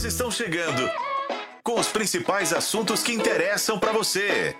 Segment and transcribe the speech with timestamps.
[0.00, 0.90] Elas estão chegando
[1.62, 4.56] com os principais assuntos que interessam para você.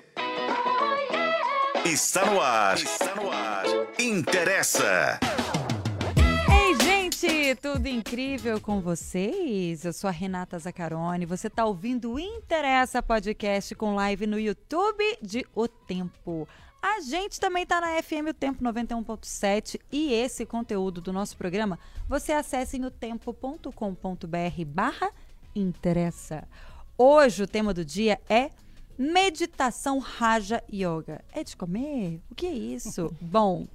[1.82, 2.76] Está no ar.
[2.76, 3.64] Está no ar.
[3.98, 5.18] Interessa.
[6.52, 9.86] Ei, gente, tudo incrível com vocês?
[9.86, 11.24] Eu sou a Renata Zacarone.
[11.24, 16.46] Você está ouvindo o Interessa Podcast com live no YouTube de O Tempo.
[16.82, 21.78] A gente também está na FM O Tempo 91.7 e esse conteúdo do nosso programa
[22.06, 25.10] você acessa em otempo.com.br barra
[25.54, 26.46] interessa.
[26.96, 28.50] Hoje o tema do dia é
[28.98, 31.24] meditação Raja Yoga.
[31.32, 32.20] É de comer?
[32.30, 33.10] O que é isso?
[33.18, 33.66] Bom,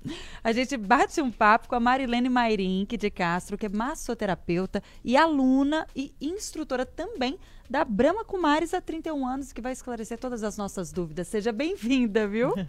[0.43, 5.17] a gente bate um papo com a Marilene Mairinque de Castro, que é massoterapeuta e
[5.17, 10.57] aluna e instrutora também da Brahma Kumaris há 31 anos, que vai esclarecer todas as
[10.57, 11.27] nossas dúvidas.
[11.27, 12.53] Seja bem-vinda, viu?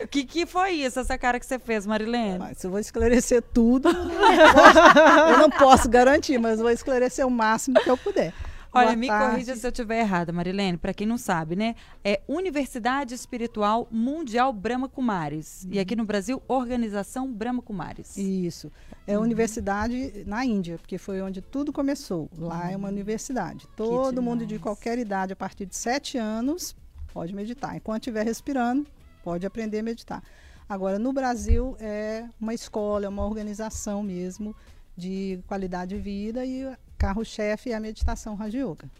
[0.00, 2.38] O que, que foi isso, essa cara que você fez, Marilene?
[2.38, 3.88] Mas eu vou esclarecer tudo.
[3.88, 8.32] eu não posso garantir, mas vou esclarecer o máximo que eu puder.
[8.72, 9.30] Olha, me tarde.
[9.32, 10.76] corrija se eu estiver errada, Marilene.
[10.76, 11.74] Para quem não sabe, né?
[12.04, 15.66] É Universidade Espiritual Mundial Brahma Kumaris.
[15.70, 18.16] E aqui no Brasil, Organização Brahma Kumaris.
[18.16, 18.70] Isso.
[19.06, 19.24] É Uhum.
[19.24, 22.28] universidade na Índia, porque foi onde tudo começou.
[22.36, 22.80] Lá é Uhum.
[22.80, 23.66] uma universidade.
[23.76, 26.76] Todo mundo de qualquer idade, a partir de sete anos,
[27.12, 27.74] pode meditar.
[27.76, 28.86] Enquanto estiver respirando,
[29.24, 30.22] pode aprender a meditar.
[30.68, 34.54] Agora, no Brasil, é uma escola, é uma organização mesmo
[34.96, 38.90] de qualidade de vida e carro-chefe é a meditação Raja Yoga.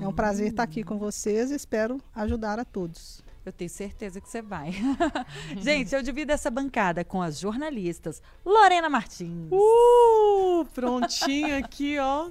[0.00, 3.22] É um prazer estar aqui com vocês e espero ajudar a todos.
[3.44, 4.72] Eu tenho certeza que você vai.
[5.58, 9.50] Gente, eu divido essa bancada com as jornalistas Lorena Martins.
[9.50, 12.30] Uh, prontinho aqui, ó.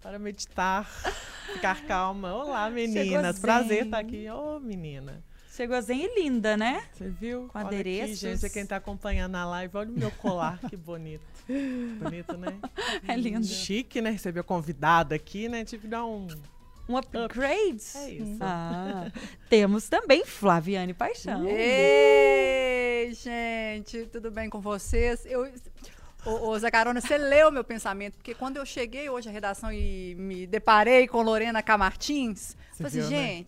[0.00, 0.86] Para meditar,
[1.52, 2.32] ficar calma.
[2.34, 3.38] Olá, meninas.
[3.38, 4.28] Prazer estar aqui.
[4.30, 5.24] Ô, menina.
[5.60, 6.84] Chegou zen e linda, né?
[6.90, 7.46] Você viu?
[7.52, 8.24] Com Olha adereços.
[8.24, 11.20] Aqui, gente, quem tá acompanhando a live, olha o meu colar, que bonito.
[11.98, 12.58] Bonito, né?
[13.06, 13.44] É lindo.
[13.46, 14.08] Chique, né?
[14.08, 15.62] Receber convidado aqui, né?
[15.62, 16.28] Tive que dar um.
[16.88, 17.82] Um upgrade.
[17.94, 18.38] É isso.
[18.40, 19.12] Ah,
[19.50, 21.46] temos também Flaviane Paixão.
[21.46, 25.26] Ei, gente, tudo bem com vocês?
[25.26, 25.46] Eu,
[26.24, 30.14] ô, ô Zacarona, você leu meu pensamento, porque quando eu cheguei hoje à redação e
[30.14, 33.44] me deparei com Lorena Camartins, Você falei assim, viu, né?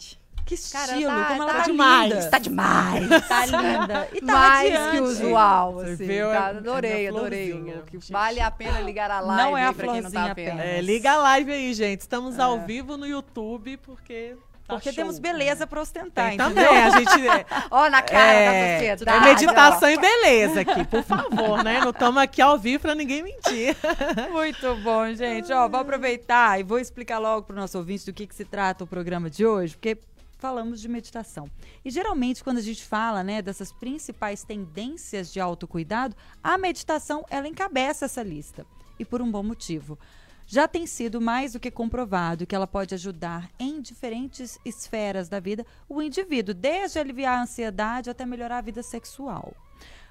[0.56, 2.12] Que cara, estilo, tá, como ela tá tá demais.
[2.12, 2.30] linda.
[2.30, 3.08] tá demais.
[3.28, 4.08] Tá linda.
[4.12, 6.06] E tá Mais que usual, Você assim.
[6.06, 6.26] viu?
[6.26, 6.34] tá?
[6.34, 7.52] É- adorei, é adorei.
[7.92, 8.12] Gente.
[8.12, 10.64] Vale a pena ligar a live Não é a pra quem não tá apenas.
[10.64, 12.00] É, liga a live aí, gente.
[12.00, 14.36] Estamos ao vivo no YouTube, porque.
[14.66, 14.96] tá Porque show.
[14.96, 16.64] temos beleza pra ostentar, Tem entendeu?
[16.69, 17.28] também, a gente.
[17.28, 19.24] é- Ó, na cara é, da é sociedade.
[19.24, 21.80] meditação e beleza aqui, por favor, né?
[21.80, 23.76] Não estamos aqui ao vivo pra ninguém mentir.
[24.30, 25.52] Muito bom, gente.
[25.52, 28.44] Ó, vou aproveitar e vou explicar logo para o nosso ouvinte do que, que se
[28.44, 29.98] trata o programa de hoje, porque
[30.42, 31.48] falamos de meditação.
[31.84, 37.47] E geralmente, quando a gente fala né, dessas principais tendências de autocuidado, a meditação ela
[37.47, 38.66] encabeça essa lista.
[38.98, 39.97] E por um bom motivo.
[40.44, 45.38] Já tem sido mais do que comprovado que ela pode ajudar em diferentes esferas da
[45.38, 49.54] vida o indivíduo, desde aliviar a ansiedade até melhorar a vida sexual.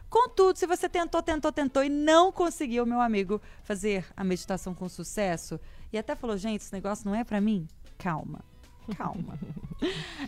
[0.10, 4.88] Contudo, se você tentou, tentou, tentou e não conseguiu, meu amigo, fazer a meditação com
[4.88, 5.60] sucesso
[5.92, 8.51] e até falou, gente, esse negócio não é pra mim, calma.
[8.98, 9.40] Calma.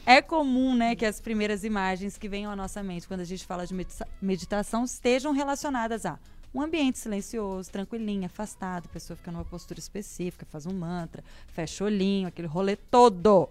[0.05, 3.45] é comum, né, que as primeiras imagens que venham à nossa mente quando a gente
[3.45, 6.19] fala de medita- meditação estejam relacionadas a
[6.53, 11.83] um ambiente silencioso, tranquilinho, afastado, a pessoa fica numa postura específica, faz um mantra, fecha
[11.83, 13.49] o olhinho, aquele rolê todo.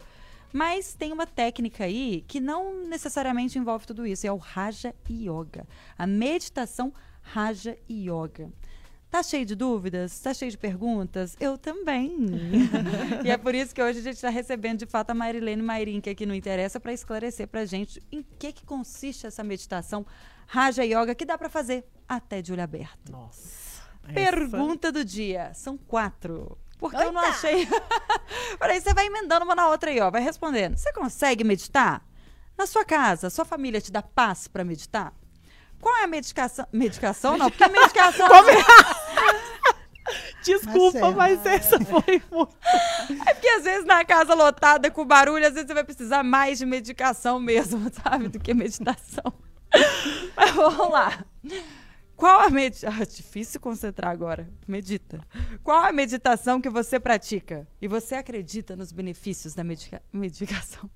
[0.52, 5.66] Mas tem uma técnica aí que não necessariamente envolve tudo isso, é o Raja Yoga.
[5.98, 6.92] A meditação
[7.22, 8.50] Raja Yoga.
[9.12, 10.18] Tá cheio de dúvidas?
[10.20, 11.36] Tá cheio de perguntas?
[11.38, 12.16] Eu também.
[13.22, 16.00] e é por isso que hoje a gente está recebendo de fato a Marilene Mairin,
[16.00, 20.06] que aqui não interessa, para esclarecer pra gente em que, que consiste essa meditação
[20.46, 23.12] Raja Yoga que dá para fazer até de olho aberto.
[23.12, 23.82] Nossa.
[24.14, 25.52] Pergunta do dia.
[25.52, 26.56] São quatro.
[26.78, 27.68] Porque eu não achei.
[28.58, 30.10] Peraí, você vai emendando uma na outra aí, ó.
[30.10, 30.78] Vai respondendo.
[30.78, 32.02] Você consegue meditar?
[32.56, 35.12] Na sua casa, sua família te dá paz para meditar?
[35.82, 36.64] Qual é a medicação?
[36.72, 38.28] Medicação não, porque medicação.
[40.42, 42.56] Desculpa, mas essa foi muito.
[43.26, 46.58] É porque às vezes na casa lotada com barulho, às vezes você vai precisar mais
[46.58, 48.28] de medicação mesmo, sabe?
[48.28, 49.32] Do que meditação.
[50.36, 51.24] Mas vamos lá.
[52.16, 53.00] Qual a meditação?
[53.00, 54.48] Ah, difícil concentrar agora.
[54.66, 55.26] Medita.
[55.62, 57.66] Qual a meditação que você pratica?
[57.80, 60.02] E você acredita nos benefícios da medica...
[60.12, 60.88] medicação?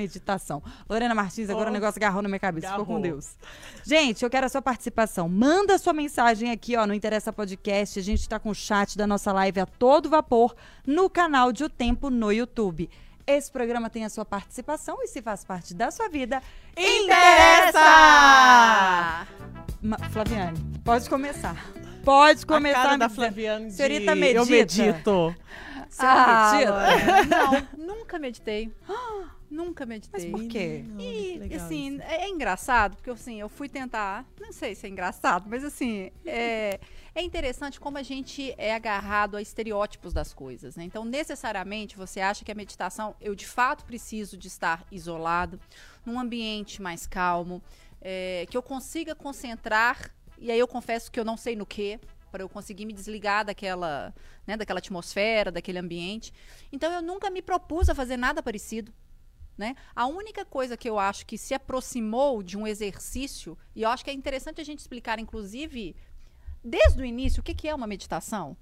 [0.00, 0.62] Meditação.
[0.88, 2.68] Lorena Martins, agora Oh, o negócio agarrou na minha cabeça.
[2.70, 3.12] Ficou com agarrou.
[3.12, 3.36] Deus.
[3.84, 5.28] Gente, eu quero a sua participação.
[5.28, 7.98] Manda sua mensagem aqui, ó, no Interessa Podcast.
[7.98, 10.54] A gente tá com o chat da nossa live a todo vapor
[10.86, 12.88] no canal de O Tempo no YouTube.
[13.26, 16.42] Esse programa tem a sua participação e se faz parte da sua vida,
[16.76, 17.78] Interessa!
[19.82, 21.56] Ma- Flaviane, pode começar.
[22.04, 23.08] Pode começar a cara da.
[23.08, 23.72] Flaviane de...
[23.74, 24.46] Senhorita Eu medita?
[24.82, 25.34] medito.
[25.88, 26.72] Você acredita?
[26.72, 28.72] Lorena, não, nunca meditei.
[29.50, 30.30] Nunca Mas meditei.
[30.30, 30.84] por quê?
[31.00, 32.02] E, Legal assim, isso.
[32.02, 36.12] é, é engraçado, porque assim, eu fui tentar, não sei se é engraçado, mas assim,
[36.24, 36.78] é,
[37.12, 40.84] é interessante como a gente é agarrado a estereótipos das coisas, né?
[40.84, 45.58] Então, necessariamente, você acha que a meditação, eu de fato preciso de estar isolado,
[46.06, 47.60] num ambiente mais calmo,
[48.00, 51.98] é, que eu consiga concentrar, e aí eu confesso que eu não sei no que,
[52.30, 54.14] para eu conseguir me desligar daquela,
[54.46, 56.32] né, daquela atmosfera, daquele ambiente.
[56.70, 58.92] Então, eu nunca me propus a fazer nada parecido.
[59.60, 59.76] Né?
[59.94, 64.02] A única coisa que eu acho que se aproximou de um exercício, e eu acho
[64.02, 65.94] que é interessante a gente explicar, inclusive,
[66.64, 68.56] desde o início, o que, que é uma meditação.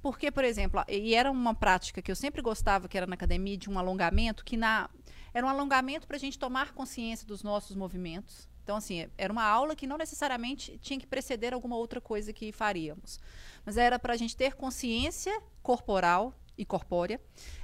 [0.00, 3.56] Porque, por exemplo, e era uma prática que eu sempre gostava, que era na academia,
[3.56, 4.88] de um alongamento, que na,
[5.34, 8.48] era um alongamento para a gente tomar consciência dos nossos movimentos.
[8.62, 12.52] Então, assim, era uma aula que não necessariamente tinha que preceder alguma outra coisa que
[12.52, 13.18] faríamos.
[13.66, 17.20] Mas era para a gente ter consciência corporal e corpórea.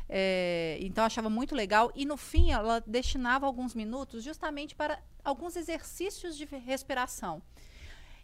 [0.08, 1.90] É, então, achava muito legal.
[1.94, 7.42] E, no fim, ela destinava alguns minutos justamente para alguns exercícios de respiração.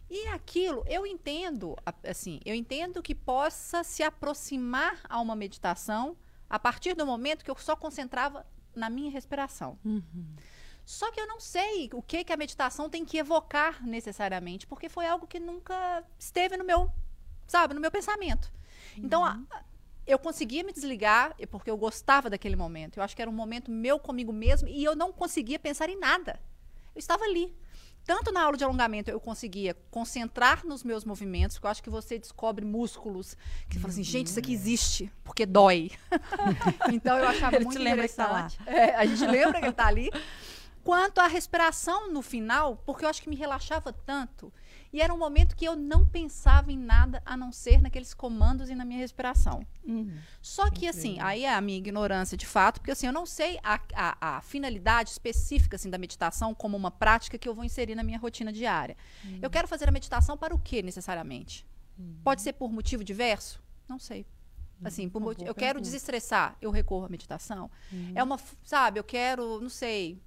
[0.08, 6.16] E aquilo, eu entendo, assim, eu entendo que possa se aproximar a uma meditação
[6.48, 8.44] a partir do momento que eu só concentrava
[8.74, 9.78] na minha respiração.
[10.84, 14.88] Só que eu não sei o que, que a meditação tem que evocar necessariamente, porque
[14.88, 16.90] foi algo que nunca esteve no meu,
[17.46, 18.52] sabe, no meu pensamento.
[18.96, 19.62] Então, a- a-
[20.10, 22.98] eu conseguia me desligar porque eu gostava daquele momento.
[22.98, 25.98] Eu acho que era um momento meu comigo mesmo e eu não conseguia pensar em
[25.98, 26.40] nada.
[26.94, 27.54] Eu estava ali.
[28.04, 31.90] Tanto na aula de alongamento eu conseguia concentrar nos meus movimentos, porque eu acho que
[31.90, 33.36] você descobre músculos
[33.68, 35.90] que você fala assim, gente, isso aqui existe, porque dói.
[36.92, 38.46] então eu achava Ele te muito que tá lá.
[38.46, 38.58] interessante.
[38.66, 40.10] É, a gente lembra que ele tá ali.
[40.82, 44.52] Quanto à respiração no final, porque eu acho que me relaxava tanto.
[44.92, 48.69] E era um momento que eu não pensava em nada a não ser naqueles comandos
[48.70, 49.64] e na minha respiração.
[50.42, 53.58] Só que, assim, aí é a minha ignorância de fato, porque assim, eu não sei
[53.62, 57.94] a, a, a finalidade específica assim, da meditação como uma prática que eu vou inserir
[57.94, 58.96] na minha rotina diária.
[59.40, 61.64] Eu quero fazer a meditação para o quê, necessariamente?
[62.25, 63.62] Pode ser por motivo diverso?
[63.88, 64.26] Não sei.
[64.82, 67.70] Assim, por Uma moti- boa eu quero desestressar, eu recorro à meditação.
[68.14, 70.20] É uma, sabe, eu quero, não sei.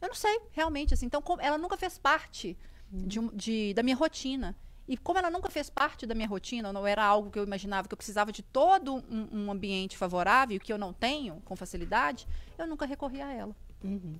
[0.00, 1.06] Eu não sei, realmente, assim.
[1.06, 2.56] Então, ela nunca fez parte
[2.92, 4.56] de, de- da minha rotina.
[4.86, 7.86] E como ela nunca fez parte da minha rotina, não era algo que eu imaginava
[7.86, 12.26] que eu precisava de todo um, um ambiente favorável, que eu não tenho com facilidade,
[12.56, 13.54] eu nunca recorri a ela.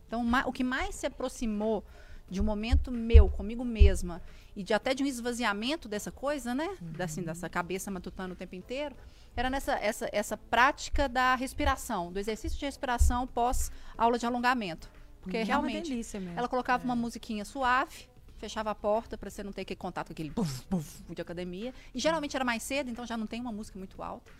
[0.06, 1.82] Então, ma- o que mais se aproximou
[2.30, 4.20] de um momento meu, comigo mesma,
[4.54, 6.68] e de até de um esvaziamento dessa coisa, né?
[6.82, 8.94] Da, assim, dessa cabeça matutando o tempo inteiro,
[9.34, 14.90] era nessa essa, essa prática da respiração, do exercício de respiração pós aula de alongamento.
[15.22, 15.90] Porque Que é realmente
[16.36, 20.12] ela colocava uma musiquinha suave, fechava a porta para você não ter aquele contato com
[20.12, 21.74] aquele buf, buf de academia.
[21.94, 24.30] E geralmente era mais cedo, então já não tem uma música muito alta.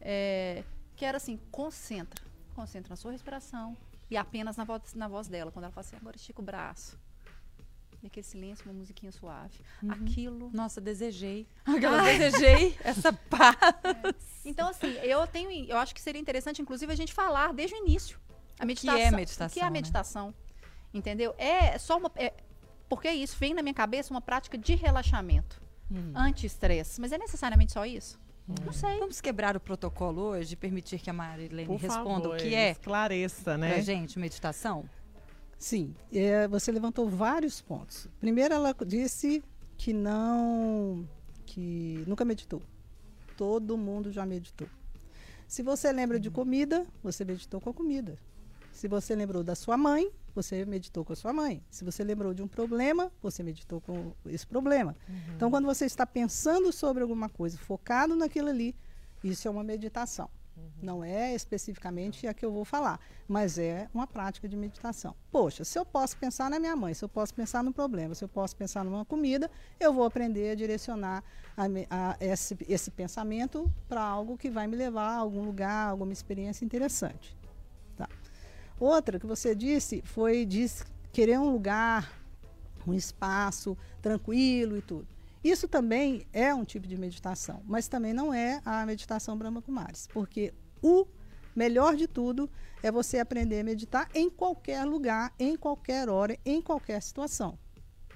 [0.00, 0.64] É,
[0.96, 2.24] que era assim, concentra.
[2.54, 3.76] Concentra na sua respiração
[4.10, 5.50] e apenas na voz, na voz dela.
[5.52, 6.98] Quando ela fala assim, agora estica o braço.
[8.02, 9.58] E aquele silêncio, uma musiquinha suave.
[9.88, 11.46] Aquilo Nossa, desejei.
[11.64, 13.56] Aquela desejei essa paz.
[14.44, 15.50] Então, assim, eu tenho.
[15.68, 18.18] Eu acho que seria interessante, inclusive, a gente falar desde o início.
[18.58, 18.98] A meditação.
[18.98, 19.70] é O que é meditação, a né?
[19.70, 20.34] meditação?
[20.94, 21.34] Entendeu?
[21.38, 22.10] É só uma.
[22.16, 22.32] é-
[22.88, 25.60] porque isso vem na minha cabeça uma prática de relaxamento.
[26.14, 27.00] Anti-estresse.
[27.00, 28.18] Mas é necessariamente só isso?
[28.64, 28.98] Não sei.
[28.98, 32.54] Vamos quebrar o protocolo hoje e permitir que a Marilene Por responda favor, o que
[32.54, 33.82] é Esclareça, pra né?
[33.82, 34.88] gente meditação?
[35.58, 38.08] Sim, é, você levantou vários pontos.
[38.20, 39.42] Primeiro, ela disse
[39.76, 41.08] que não,
[41.44, 42.62] que nunca meditou.
[43.36, 44.68] Todo mundo já meditou.
[45.48, 48.18] Se você lembra de comida, você meditou com a comida.
[48.72, 51.62] Se você lembrou da sua mãe, você meditou com a sua mãe.
[51.70, 54.94] Se você lembrou de um problema, você meditou com esse problema.
[55.34, 58.76] Então, quando você está pensando sobre alguma coisa, focado naquilo ali,
[59.24, 60.30] isso é uma meditação.
[60.80, 65.14] Não é especificamente a que eu vou falar, mas é uma prática de meditação.
[65.30, 68.24] Poxa, se eu posso pensar na minha mãe, se eu posso pensar no problema, se
[68.24, 71.22] eu posso pensar numa comida, eu vou aprender a direcionar
[71.56, 76.12] a a esse, esse pensamento para algo que vai me levar a algum lugar, alguma
[76.12, 77.35] experiência interessante.
[78.78, 82.12] Outra que você disse foi diz, querer um lugar,
[82.86, 85.08] um espaço tranquilo e tudo.
[85.42, 90.08] Isso também é um tipo de meditação, mas também não é a meditação Brahma Kumaris,
[90.12, 90.52] porque
[90.82, 91.06] o
[91.54, 92.50] melhor de tudo
[92.82, 97.58] é você aprender a meditar em qualquer lugar, em qualquer hora, em qualquer situação.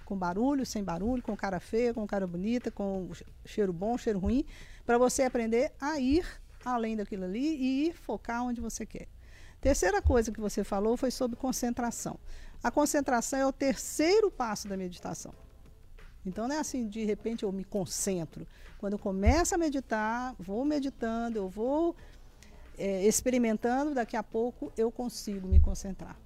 [0.05, 3.09] Com barulho, sem barulho, com cara feia, com cara bonita, com
[3.47, 4.45] cheiro bom, cheiro ruim,
[4.85, 6.27] para você aprender a ir
[6.65, 9.09] além daquilo ali e ir focar onde você quer.
[9.61, 12.19] Terceira coisa que você falou foi sobre concentração.
[12.63, 15.33] A concentração é o terceiro passo da meditação.
[16.25, 18.47] Então não é assim, de repente eu me concentro.
[18.79, 21.97] Quando eu começo a meditar, vou meditando, eu vou
[22.79, 26.17] é, experimentando, daqui a pouco eu consigo me concentrar.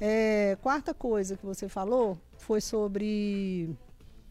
[0.00, 3.74] É, quarta coisa que você falou foi sobre.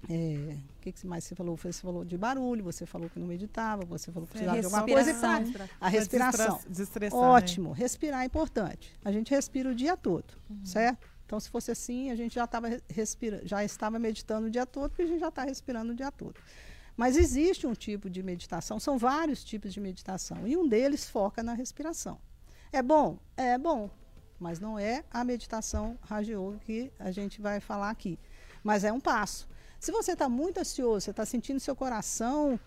[0.10, 1.58] É, O que, que mais você falou?
[1.58, 4.86] Você falou de barulho, você falou que não meditava, você falou que precisava de alguma
[4.94, 5.14] coisa e
[5.52, 6.56] pra, a respiração.
[6.56, 6.62] Né?
[7.28, 7.72] Ótimo.
[7.74, 8.98] Respirar é importante.
[9.04, 10.34] A gente respira o dia todo,
[10.64, 11.08] certo?
[11.26, 14.92] Então, se fosse assim, a gente já estava respira, já estava meditando o dia todo,
[14.92, 16.40] porque a gente já está respirando o dia todo.
[16.96, 21.44] Mas existe um tipo de meditação, são vários tipos de meditação, e um deles foca
[21.44, 22.18] na respiração.
[22.72, 23.20] É bom?
[23.36, 23.90] É bom,
[24.40, 28.18] mas não é a meditação Yoga que a gente vai falar aqui.
[28.64, 29.48] Mas é um passo.
[29.88, 32.60] Se você está muito ansioso, você está sentindo seu coração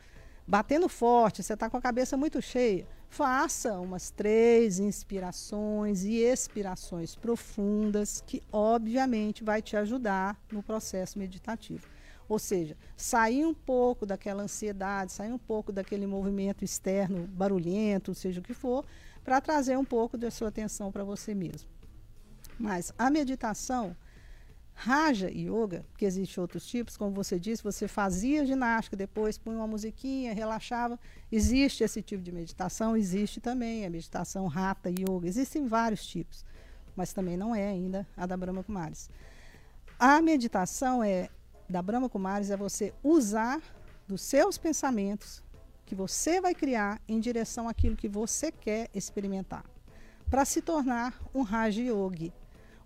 [0.48, 7.14] batendo forte, você está com a cabeça muito cheia, faça umas três inspirações e expirações
[7.14, 11.86] profundas, que obviamente vai te ajudar no processo meditativo.
[12.26, 18.40] Ou seja, sair um pouco daquela ansiedade, sair um pouco daquele movimento externo barulhento, seja
[18.40, 18.82] o que for,
[19.22, 21.68] para trazer um pouco da sua atenção para você mesmo.
[22.58, 23.94] Mas a meditação,
[24.82, 29.66] Raja Yoga, que existe outros tipos, como você disse, você fazia ginástica, depois punha uma
[29.66, 30.98] musiquinha, relaxava.
[31.30, 36.46] Existe esse tipo de meditação, existe também a meditação Hatha Yoga, existem vários tipos,
[36.96, 39.10] mas também não é ainda a da Brahma Kumaris.
[39.98, 41.28] A meditação é
[41.68, 43.60] da Brahma Kumaris é você usar
[44.08, 45.42] dos seus pensamentos
[45.84, 49.66] que você vai criar em direção àquilo que você quer experimentar,
[50.30, 52.32] para se tornar um Raja Yogi.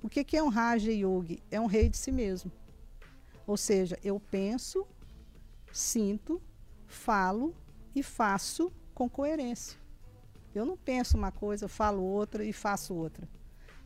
[0.04, 1.42] O que, que é um Raja Yogi?
[1.50, 2.52] É um rei de si mesmo.
[3.46, 4.86] Ou seja, eu penso,
[5.72, 6.42] sinto,
[6.86, 7.54] falo
[7.96, 9.78] e faço com coerência.
[10.54, 13.26] Eu não penso uma coisa, falo outra e faço outra.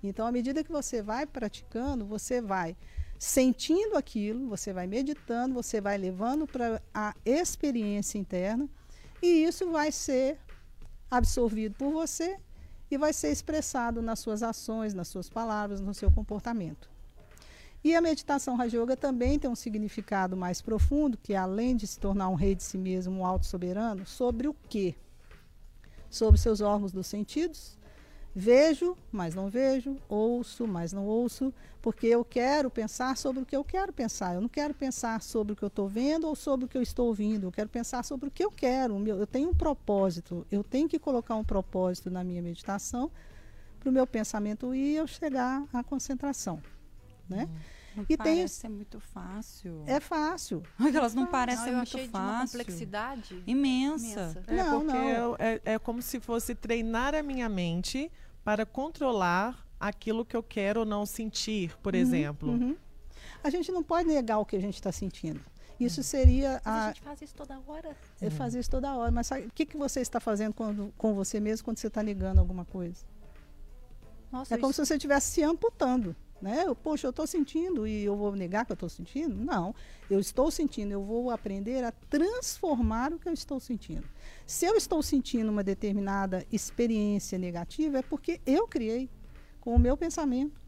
[0.03, 2.77] Então, à medida que você vai praticando, você vai
[3.17, 8.69] sentindo aquilo, você vai meditando, você vai levando para a experiência interna
[9.23, 10.37] e isso vai ser
[11.09, 12.41] absorvido por você
[12.91, 16.91] e vai ser expressado nas suas ações, nas suas palavras, no seu comportamento.
[17.83, 21.99] E a meditação Raja Yoga também tem um significado mais profundo, que além de se
[21.99, 24.97] tornar um rei de si mesmo, um auto soberano, sobre o quê?
[26.11, 27.78] Sobre seus órgãos dos sentidos.
[28.35, 33.57] Vejo, mas não vejo, ouço, mas não ouço, porque eu quero pensar sobre o que
[33.57, 34.35] eu quero pensar.
[34.35, 36.83] Eu não quero pensar sobre o que eu estou vendo ou sobre o que eu
[36.83, 37.47] estou ouvindo.
[37.47, 38.97] Eu quero pensar sobre o que eu quero.
[39.09, 40.47] Eu tenho um propósito.
[40.53, 43.11] Eu tenho que colocar um propósito na minha meditação
[43.81, 46.61] para o meu pensamento ir e eu chegar à concentração.
[47.29, 47.49] Né?
[47.99, 49.83] Não E tem- parece ser muito fácil.
[49.87, 50.63] É fácil.
[50.95, 52.59] Elas não parecem Não, eu muito achei de uma fácil.
[52.59, 54.05] complexidade Imensa.
[54.07, 54.43] imensa.
[54.47, 55.37] É Não, porque não.
[55.39, 58.11] É, é como se fosse treinar a minha mente
[58.45, 62.51] para controlar aquilo que eu quero ou não sentir, por exemplo.
[62.51, 62.77] Uhum.
[63.45, 65.41] A gente não pode negar o que a gente está sentindo.
[65.79, 67.97] Isso seria Mas a a, gente faz isso toda hora.
[68.21, 69.13] eu fazer isso toda hora.
[69.13, 72.03] Mas sabe, o que, que você está fazendo quando, com você mesmo quando você está
[72.03, 73.05] negando alguma coisa?
[74.33, 76.15] Nossa, É como isso- se você estivesse se amputando.
[76.41, 76.65] Né?
[76.67, 79.35] Eu, poxa, eu estou sentindo e eu vou negar que eu estou sentindo?
[79.35, 79.75] Não,
[80.09, 84.09] eu estou sentindo, eu vou aprender a transformar o que eu estou sentindo.
[84.47, 89.11] Se eu estou sentindo uma determinada experiência negativa, é porque eu criei
[89.61, 90.61] com o meu pensamento.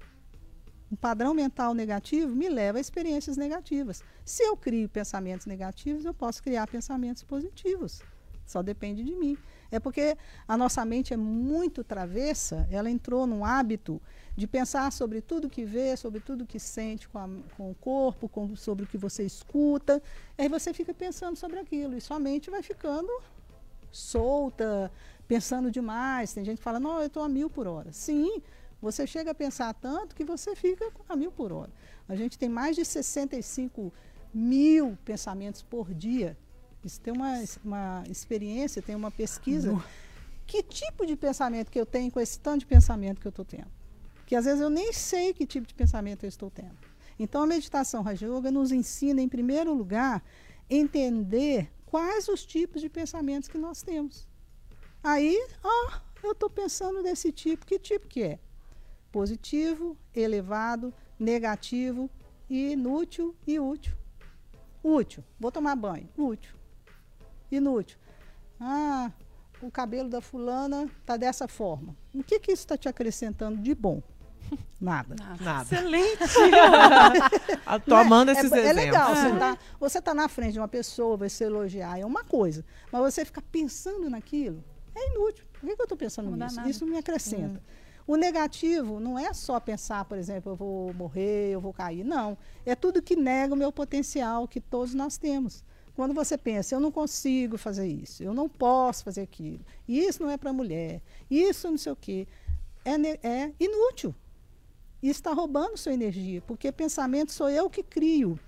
[0.91, 4.03] Um padrão mental negativo me leva a experiências negativas.
[4.25, 8.03] Se eu crio pensamentos negativos, eu posso criar pensamentos positivos.
[8.45, 9.39] Só depende de mim.
[9.71, 10.17] É porque
[10.49, 14.01] a nossa mente é muito travessa, ela entrou num hábito
[14.37, 18.29] de pensar sobre tudo que vê, sobre tudo que sente com, a- com o corpo,
[18.29, 20.03] com- sobre o que você escuta.
[20.37, 23.11] Aí você fica pensando sobre aquilo e sua mente vai ficando
[23.93, 24.91] solta,
[25.27, 26.33] pensando demais.
[26.33, 27.93] Tem gente que fala, não, eu estou a mil por hora.
[27.93, 28.43] Sim,
[28.81, 31.71] você chega a pensar tanto que você fica a mil por hora.
[32.09, 33.93] A gente tem mais de 65
[34.33, 36.37] mil pensamentos por dia.
[36.85, 39.83] Isso tem uma, uma experiência, tem uma pesquisa.
[40.47, 43.45] Que tipo de pensamento que eu tenho com esse tanto de pensamento que eu estou
[43.45, 43.71] tendo?
[44.27, 46.77] Que às vezes eu nem sei que tipo de pensamento eu estou tendo.
[47.19, 50.25] Então a meditação Raja Yoga nos ensina, em primeiro lugar,
[50.69, 54.27] entender quais os tipos de pensamentos que nós temos.
[55.03, 57.67] Aí, ó, eu estou pensando desse tipo.
[57.67, 58.39] Que tipo que é?
[59.13, 62.09] Positivo, elevado, negativo,
[62.49, 63.97] inútil e útil.
[64.83, 66.09] Útil, vou tomar banho.
[66.17, 66.60] Útil.
[67.51, 67.99] Inútil.
[68.61, 69.11] Ah,
[69.63, 71.97] o cabelo da fulana tá dessa forma.
[72.15, 74.03] O que, que isso está te acrescentando de bom?
[74.81, 75.15] Nada.
[75.41, 75.63] Nada.
[75.63, 76.19] Excelente.
[77.67, 78.85] Ah, Tô amando é, esses é, é exemplos.
[78.85, 82.25] legal, você tá, você tá na frente de uma pessoa, vai se elogiar, é uma
[82.25, 82.65] coisa.
[82.91, 85.45] Mas você ficar pensando naquilo, é inútil.
[85.53, 86.57] Por que, que eu estou pensando Não nisso?
[86.57, 86.69] nada.
[86.69, 87.63] Isso me acrescenta.
[88.07, 92.03] O negativo não é só pensar, por exemplo, eu vou morrer, eu vou cair.
[92.03, 92.37] Não.
[92.67, 95.65] É tudo que nega o meu potencial que todos nós temos.
[95.95, 100.31] Quando você pensa, eu não consigo fazer isso, eu não posso fazer aquilo, isso não
[100.31, 102.27] é para mulher, isso não sei o quê,
[102.85, 102.93] é,
[103.27, 104.15] é inútil.
[105.03, 108.39] E está roubando sua energia, porque pensamento sou eu que crio.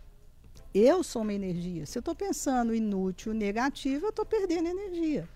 [0.75, 1.84] Eu sou uma energia.
[1.87, 5.28] Se eu estou pensando inútil, negativo, eu estou perdendo energia.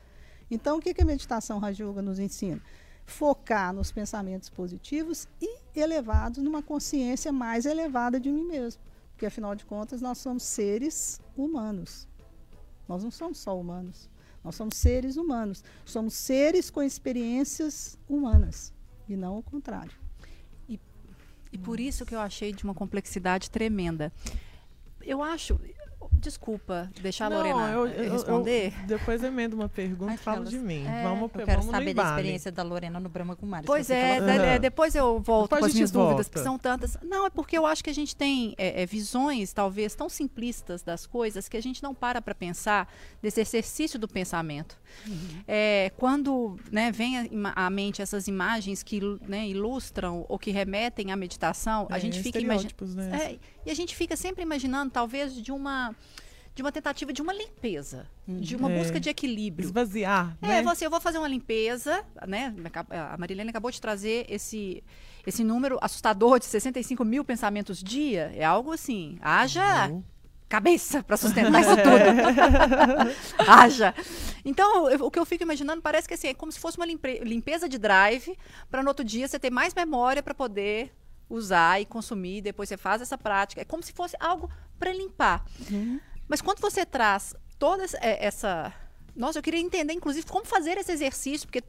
[0.51, 2.61] Então, o que, que a meditação Raja Yoga nos ensina?
[3.05, 8.81] Focar nos pensamentos positivos e elevados numa consciência mais elevada de mim mesmo.
[9.17, 12.07] Porque, afinal de contas, nós somos seres humanos.
[12.87, 14.11] Nós não somos só humanos.
[14.45, 15.65] Nós somos seres humanos.
[15.87, 18.75] Somos seres com experiências humanas.
[19.09, 19.97] E não o contrário.
[20.69, 20.79] E,
[21.51, 24.13] e por isso que eu achei de uma complexidade tremenda.
[25.01, 25.59] Eu acho,
[26.13, 28.73] Desculpa, deixar a Lorena eu, eu, responder.
[28.81, 30.85] Eu, depois emendo uma pergunta e falo de mim.
[30.87, 33.67] É, vamos, eu quero vamos saber da experiência da Lorena no Brahma Kumaris.
[33.67, 34.61] Pois é, uhum.
[34.61, 36.09] depois eu volto depois com as minhas volta.
[36.09, 36.97] dúvidas, que são tantas.
[37.03, 40.83] Não, é porque eu acho que a gente tem é, é, visões, talvez, tão simplistas
[40.83, 44.79] das coisas que a gente não para para pensar desse exercício do pensamento.
[45.07, 45.43] Uhum.
[45.47, 51.17] É, quando né, vem à mente essas imagens que né, ilustram ou que remetem à
[51.17, 52.95] meditação, a é, gente fica imaginando.
[52.95, 53.33] Né?
[53.33, 55.95] É, e a gente fica sempre imaginando, talvez, de uma
[56.57, 58.79] de uma tentativa de uma limpeza, hum, de uma é.
[58.79, 59.67] busca de equilíbrio.
[59.67, 60.39] Esvaziar.
[60.41, 60.63] É, né?
[60.63, 62.55] você, eu vou fazer uma limpeza, né?
[62.91, 64.83] A Marilene acabou de trazer esse,
[65.27, 68.33] esse número assustador de 65 mil pensamentos dia.
[68.35, 69.91] É algo assim, haja.
[69.91, 70.03] Uhum
[70.49, 73.43] cabeça para sustentar isso tudo.
[73.51, 73.93] Haja.
[74.45, 76.87] Então, eu, o que eu fico imaginando parece que assim, é como se fosse uma
[76.87, 78.39] limpe limpeza de drive
[78.71, 80.93] para no outro dia você ter mais memória para poder
[81.29, 83.61] usar e consumir, depois você faz essa prática.
[83.61, 84.49] É como se fosse algo
[84.79, 85.45] para limpar.
[85.69, 85.99] Uhum.
[86.29, 88.73] Mas quando você traz toda essa.
[89.15, 91.63] Nossa, eu queria entender, inclusive, como fazer esse exercício, porque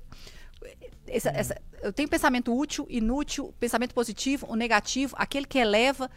[1.07, 6.09] essa, essa, eu tenho pensamento útil, inútil, pensamento positivo, o negativo, aquele que eleva.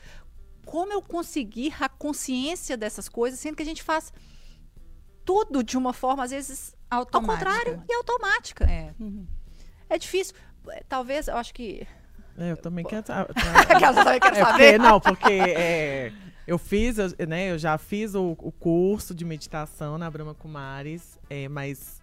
[0.65, 4.13] Como eu conseguir a consciência dessas coisas, sendo que a gente faz
[5.25, 7.19] tudo de uma forma, às vezes, automática.
[7.19, 8.65] ao contrário e automática.
[8.65, 9.27] É, uhum.
[9.89, 10.35] é difícil.
[10.89, 11.87] Talvez, eu acho que.
[12.37, 14.73] É, eu também quero, tá, eu também quero é saber.
[14.73, 16.13] Porque, não, porque é,
[16.51, 16.97] eu fiz,
[17.29, 22.03] né, eu já fiz o, o curso de meditação na Brahma Kumaris, é, mas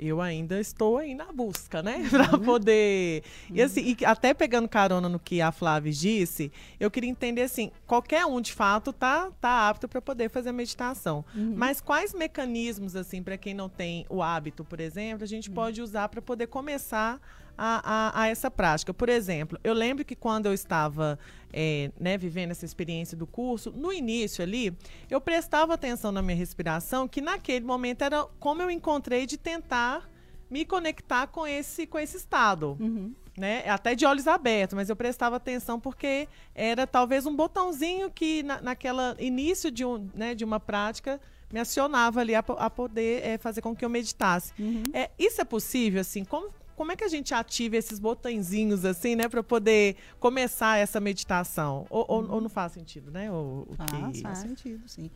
[0.00, 1.98] eu ainda estou aí na busca, né?
[2.04, 2.08] Uhum.
[2.08, 3.22] Para poder.
[3.50, 3.56] Uhum.
[3.56, 7.70] E assim, e até pegando carona no que a Flávia disse, eu queria entender assim:
[7.86, 11.22] qualquer um de fato tá, tá apto para poder fazer meditação.
[11.34, 11.52] Uhum.
[11.54, 15.54] Mas quais mecanismos, assim, para quem não tem o hábito, por exemplo, a gente uhum.
[15.54, 17.20] pode usar para poder começar
[17.56, 18.92] a, a, a, essa prática.
[18.92, 21.18] Por exemplo, eu lembro que quando eu estava
[21.52, 24.76] é, né, vivendo essa experiência do curso, no início ali,
[25.08, 30.10] eu prestava atenção na minha respiração, que naquele momento era como eu encontrei de tentar
[30.50, 32.76] me conectar com esse, com esse estado.
[32.80, 33.14] Uhum.
[33.36, 33.68] Né?
[33.68, 38.60] Até de olhos abertos, mas eu prestava atenção porque era talvez um botãozinho que na,
[38.60, 41.20] naquela início de, um, né, de uma prática
[41.52, 44.52] me acionava ali a, a poder é, fazer com que eu meditasse.
[44.58, 44.82] Uhum.
[44.92, 46.24] É, isso é possível, assim?
[46.24, 51.00] Como, como é que a gente ativa esses botõezinhos assim, né, para poder começar essa
[51.00, 51.86] meditação?
[51.88, 53.30] Ou, ou, ou, não faz sentido, né?
[53.30, 55.10] Ou, faz, faz sentido, sim.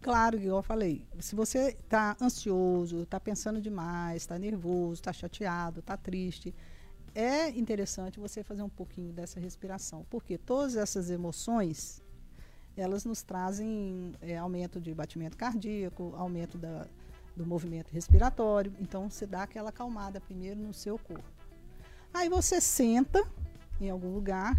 [0.00, 5.80] Claro, igual eu falei, se você está ansioso, está pensando demais, está nervoso, está chateado,
[5.80, 6.54] está triste,
[7.14, 12.02] é interessante você fazer um pouquinho dessa respiração, porque todas essas emoções,
[12.76, 16.86] elas nos trazem é, aumento de batimento cardíaco, aumento da,
[17.36, 18.72] do movimento respiratório.
[18.80, 21.24] Então, você dá aquela acalmada primeiro no seu corpo.
[22.12, 23.24] Aí você senta
[23.80, 24.56] em algum lugar.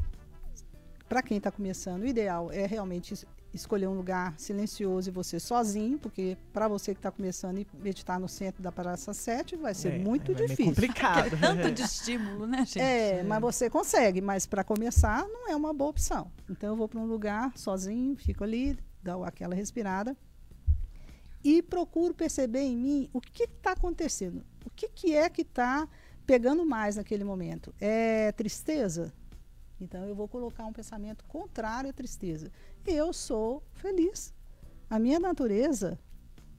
[1.08, 3.14] Para quem está começando, o ideal é realmente
[3.54, 8.20] escolher um lugar silencioso e você sozinho, porque para você que está começando e meditar
[8.20, 10.66] no centro da Praça 7 vai ser é, muito é difícil.
[10.66, 11.36] complicado.
[11.36, 12.80] É tanto de estímulo, né, gente?
[12.80, 16.30] É, mas você consegue, mas para começar não é uma boa opção.
[16.50, 20.18] Então eu vou para um lugar sozinho, fico ali, dou aquela respirada
[21.46, 24.44] e procuro perceber em mim o que está acontecendo.
[24.66, 25.88] O que, que é que está
[26.26, 27.72] pegando mais naquele momento?
[27.80, 29.14] É tristeza?
[29.80, 32.52] Então eu vou colocar um pensamento contrário à tristeza.
[32.84, 34.34] Eu sou feliz.
[34.90, 36.00] A minha natureza,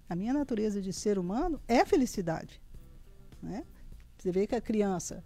[0.08, 2.62] a minha natureza de ser humano é felicidade.
[3.42, 3.64] Né?
[4.16, 5.24] Você vê que a criança,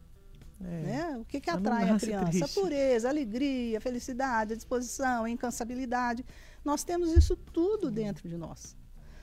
[0.58, 0.64] é.
[0.64, 1.18] Né?
[1.18, 2.30] O que, que atrai a criança?
[2.30, 2.44] Triste.
[2.44, 6.24] A pureza, a alegria, a felicidade, a disposição, a incansabilidade.
[6.64, 8.76] Nós temos isso tudo dentro de nós.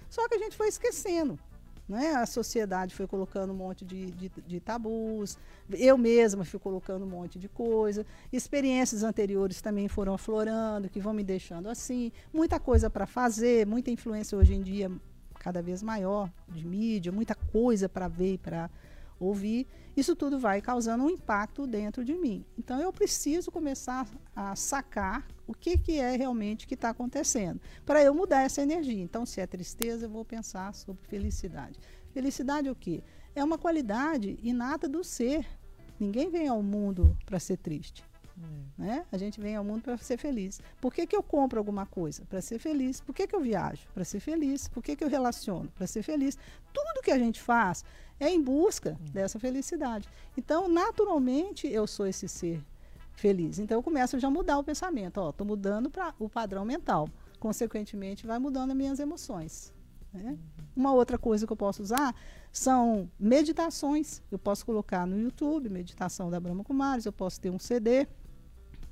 [0.09, 1.39] Só que a gente foi esquecendo.
[1.87, 2.15] Né?
[2.15, 5.37] A sociedade foi colocando um monte de, de, de, tabus,
[5.71, 11.13] eu mesma fui colocando um monte de coisa, experiências anteriores também foram aflorando, que vão
[11.13, 14.91] me deixando assim, muita coisa para fazer, muita influência hoje em dia
[15.39, 18.69] cada vez maior de mídia, muita coisa para ver e para
[19.19, 22.45] ouvir, isso tudo vai causando um impacto dentro de mim.
[22.57, 28.03] Então eu preciso começar a sacar o que, que é realmente que está acontecendo, para
[28.03, 29.01] eu mudar essa energia.
[29.01, 31.79] Então, se é tristeza, eu vou pensar sobre felicidade.
[32.11, 33.01] Felicidade é o quê?
[33.33, 35.45] É uma qualidade inata do ser.
[35.99, 38.03] Ninguém vem ao mundo para ser triste.
[38.77, 39.05] Né?
[39.11, 40.61] A gente vem ao mundo para ser feliz.
[40.79, 42.23] Por que, que eu compro alguma coisa?
[42.25, 43.01] Para ser feliz.
[43.01, 43.87] Por que, que eu viajo?
[43.93, 44.67] Para ser feliz.
[44.67, 45.69] Por que, que eu relaciono?
[45.75, 46.37] Para ser feliz.
[46.71, 47.83] Tudo que a gente faz
[48.19, 50.07] é em busca dessa felicidade.
[50.37, 52.63] Então, naturalmente, eu sou esse ser
[53.13, 53.57] feliz.
[53.57, 55.27] Então, eu começo já a mudar o pensamento.
[55.27, 57.09] Estou mudando para o padrão mental.
[57.39, 59.73] Consequentemente, vai mudando as minhas emoções.
[60.13, 60.37] Né?
[60.75, 62.15] Uma outra coisa que eu posso usar
[62.51, 64.21] são meditações.
[64.31, 68.07] Eu posso colocar no YouTube, meditação da Brahma Kumaris, eu posso ter um CD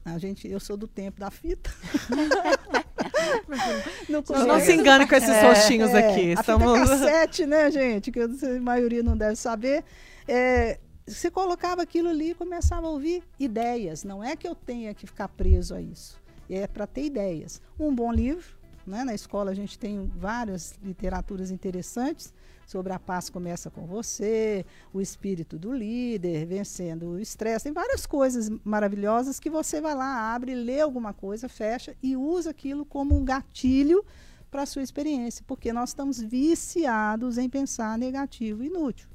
[0.05, 1.73] a gente, eu sou do tempo da fita.
[4.07, 6.29] não, não, não se engane com esses é, rostinhos é, aqui.
[6.29, 6.79] A Estamos...
[6.79, 8.11] fita cassete, né, gente?
[8.11, 8.27] Que a
[8.61, 9.83] maioria não deve saber.
[10.27, 14.03] É, você colocava aquilo ali e começava a ouvir ideias.
[14.03, 16.21] Não é que eu tenha que ficar preso a isso.
[16.47, 17.59] É para ter ideias.
[17.79, 18.55] Um bom livro.
[18.85, 19.03] Né?
[19.03, 22.31] Na escola a gente tem várias literaturas interessantes
[22.65, 27.65] sobre a paz começa com você, o espírito do líder, vencendo o estresse.
[27.65, 32.49] Tem várias coisas maravilhosas que você vai lá, abre, lê alguma coisa, fecha e usa
[32.49, 34.03] aquilo como um gatilho
[34.49, 39.09] para a sua experiência, porque nós estamos viciados em pensar negativo e inútil.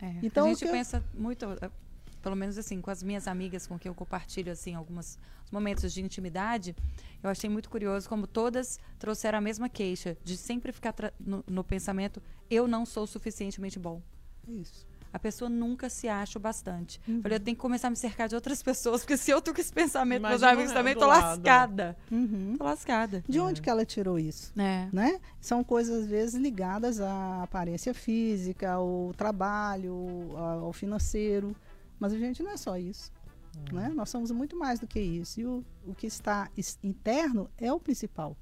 [0.00, 1.44] É, então, a gente pensa muito
[2.22, 5.18] pelo menos assim, com as minhas amigas com quem eu compartilho assim alguns
[5.50, 6.76] momentos de intimidade,
[7.22, 11.64] eu achei muito curioso como todas trouxeram a mesma queixa de sempre ficar no, no,
[11.64, 14.02] pensamento eu não sou suficientemente bom.
[14.46, 14.86] Isso.
[15.12, 17.00] A pessoa nunca se acha o bastante.
[17.08, 17.22] Uhum.
[17.22, 19.54] Falei, eu tenho que começar a me cercar de outras pessoas, porque se eu tô
[19.54, 21.22] com esse pensamento, Imagina meus amigos também, tô lado.
[21.22, 21.96] lascada.
[22.10, 22.56] Uhum.
[22.58, 23.24] Tô lascada.
[23.26, 24.52] De onde que ela tirou isso?
[24.58, 24.86] É.
[24.92, 25.18] Né?
[25.40, 31.56] São coisas, às vezes, ligadas à aparência física, ao trabalho, ao financeiro.
[31.98, 33.12] Mas a gente não é só isso.
[33.70, 33.78] Uhum.
[33.78, 33.88] Né?
[33.88, 35.40] Nós somos muito mais do que isso.
[35.40, 36.50] E o, o que está
[36.82, 38.36] interno é o principal.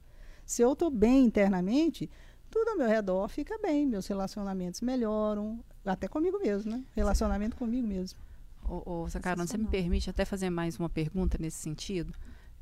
[0.45, 2.09] Se eu estou bem internamente,
[2.51, 6.85] tudo ao meu redor fica bem, meus relacionamentos melhoram, até comigo mesmo, né?
[6.95, 8.19] Relacionamento comigo mesmo.
[8.64, 12.12] Ô, ô Sacarona, você me permite até fazer mais uma pergunta nesse sentido?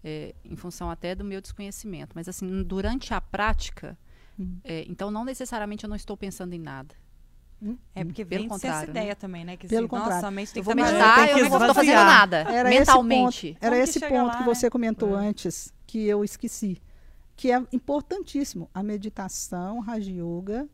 [0.03, 2.13] É, em função até do meu desconhecimento.
[2.15, 3.97] Mas, assim, durante a prática,
[4.39, 4.59] hum.
[4.63, 6.95] é, então não necessariamente eu não estou pensando em nada.
[7.95, 9.57] É porque vem Pelo essa ideia também, né?
[9.57, 10.15] Que Pelo assim, contrário.
[10.15, 12.37] Nossa, a mente tem eu vou meditar, eu não estou fazendo nada.
[12.39, 13.47] Era mentalmente.
[13.47, 14.71] Esse ponto, era esse ponto lá, que você né?
[14.71, 15.27] comentou é.
[15.27, 16.83] antes, que eu esqueci.
[17.37, 18.69] Que é importantíssimo.
[18.73, 20.69] A meditação, Raja Yoga.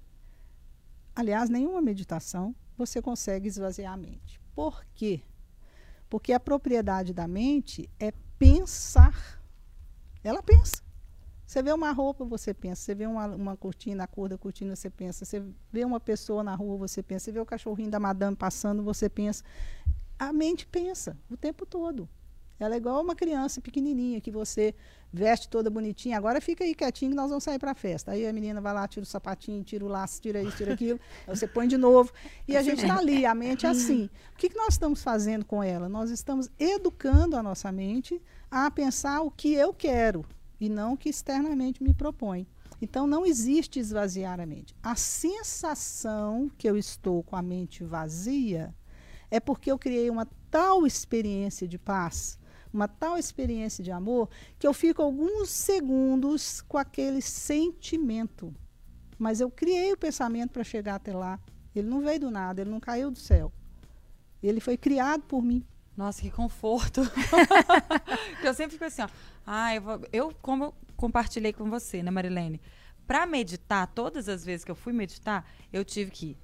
[1.15, 4.41] Aliás, nenhuma meditação você consegue esvaziar a mente.
[4.55, 5.23] Por quê?
[6.09, 9.41] Porque a propriedade da mente é pensar.
[10.25, 10.83] Ela pensa.
[11.51, 12.81] Você vê uma roupa, você pensa.
[12.81, 15.25] Você vê uma, uma cortina, a cor da cortina, você pensa.
[15.25, 17.25] Você vê uma pessoa na rua, você pensa.
[17.25, 19.43] Você vê o cachorrinho da madame passando, você pensa.
[20.17, 22.09] A mente pensa o tempo todo.
[22.57, 24.77] Ela é igual uma criança pequenininha que você
[25.13, 26.17] veste toda bonitinha.
[26.17, 28.13] Agora fica aí quietinho que nós vamos sair para a festa.
[28.13, 31.01] Aí a menina vai lá, tira o sapatinho, tira o laço, tira isso, tira aquilo.
[31.27, 32.13] aí você põe de novo.
[32.47, 34.09] E a gente está ali, a mente é assim.
[34.33, 35.89] O que, que nós estamos fazendo com ela?
[35.89, 40.25] Nós estamos educando a nossa mente a pensar o que eu quero
[40.61, 42.47] e não o que externamente me propõe.
[42.81, 44.75] Então não existe esvaziar a mente.
[44.83, 48.75] A sensação que eu estou com a mente vazia
[49.31, 52.39] é porque eu criei uma tal experiência de paz,
[52.73, 58.55] uma tal experiência de amor, que eu fico alguns segundos com aquele sentimento.
[59.19, 61.39] Mas eu criei o pensamento para chegar até lá.
[61.75, 63.53] Ele não veio do nada, ele não caiu do céu.
[64.43, 65.65] Ele foi criado por mim.
[65.97, 67.03] Nossa, que conforto.
[68.43, 69.09] eu sempre fico assim, ó.
[69.53, 72.61] Ah, eu, vou, eu como eu compartilhei com você, né, Marilene?
[73.05, 76.37] Para meditar, todas as vezes que eu fui meditar, eu tive que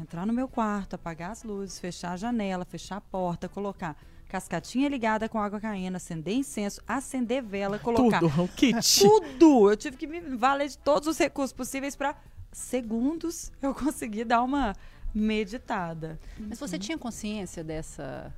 [0.00, 3.96] entrar no meu quarto, apagar as luzes, fechar a janela, fechar a porta, colocar
[4.28, 8.76] cascatinha ligada com água caindo, acender incenso, acender vela, colocar tudo, o kit.
[9.02, 9.68] Tudo.
[9.68, 12.14] Eu tive que me valer de todos os recursos possíveis para
[12.52, 14.72] segundos eu conseguir dar uma
[15.12, 16.16] meditada.
[16.38, 18.32] Mas você tinha consciência dessa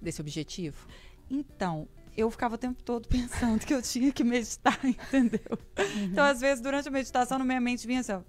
[0.00, 0.88] desse objetivo?
[1.30, 5.58] Então, eu ficava o tempo todo pensando que eu tinha que meditar, entendeu?
[5.78, 6.04] Uhum.
[6.04, 8.20] Então, às vezes, durante a meditação, na minha mente vinha assim, ó,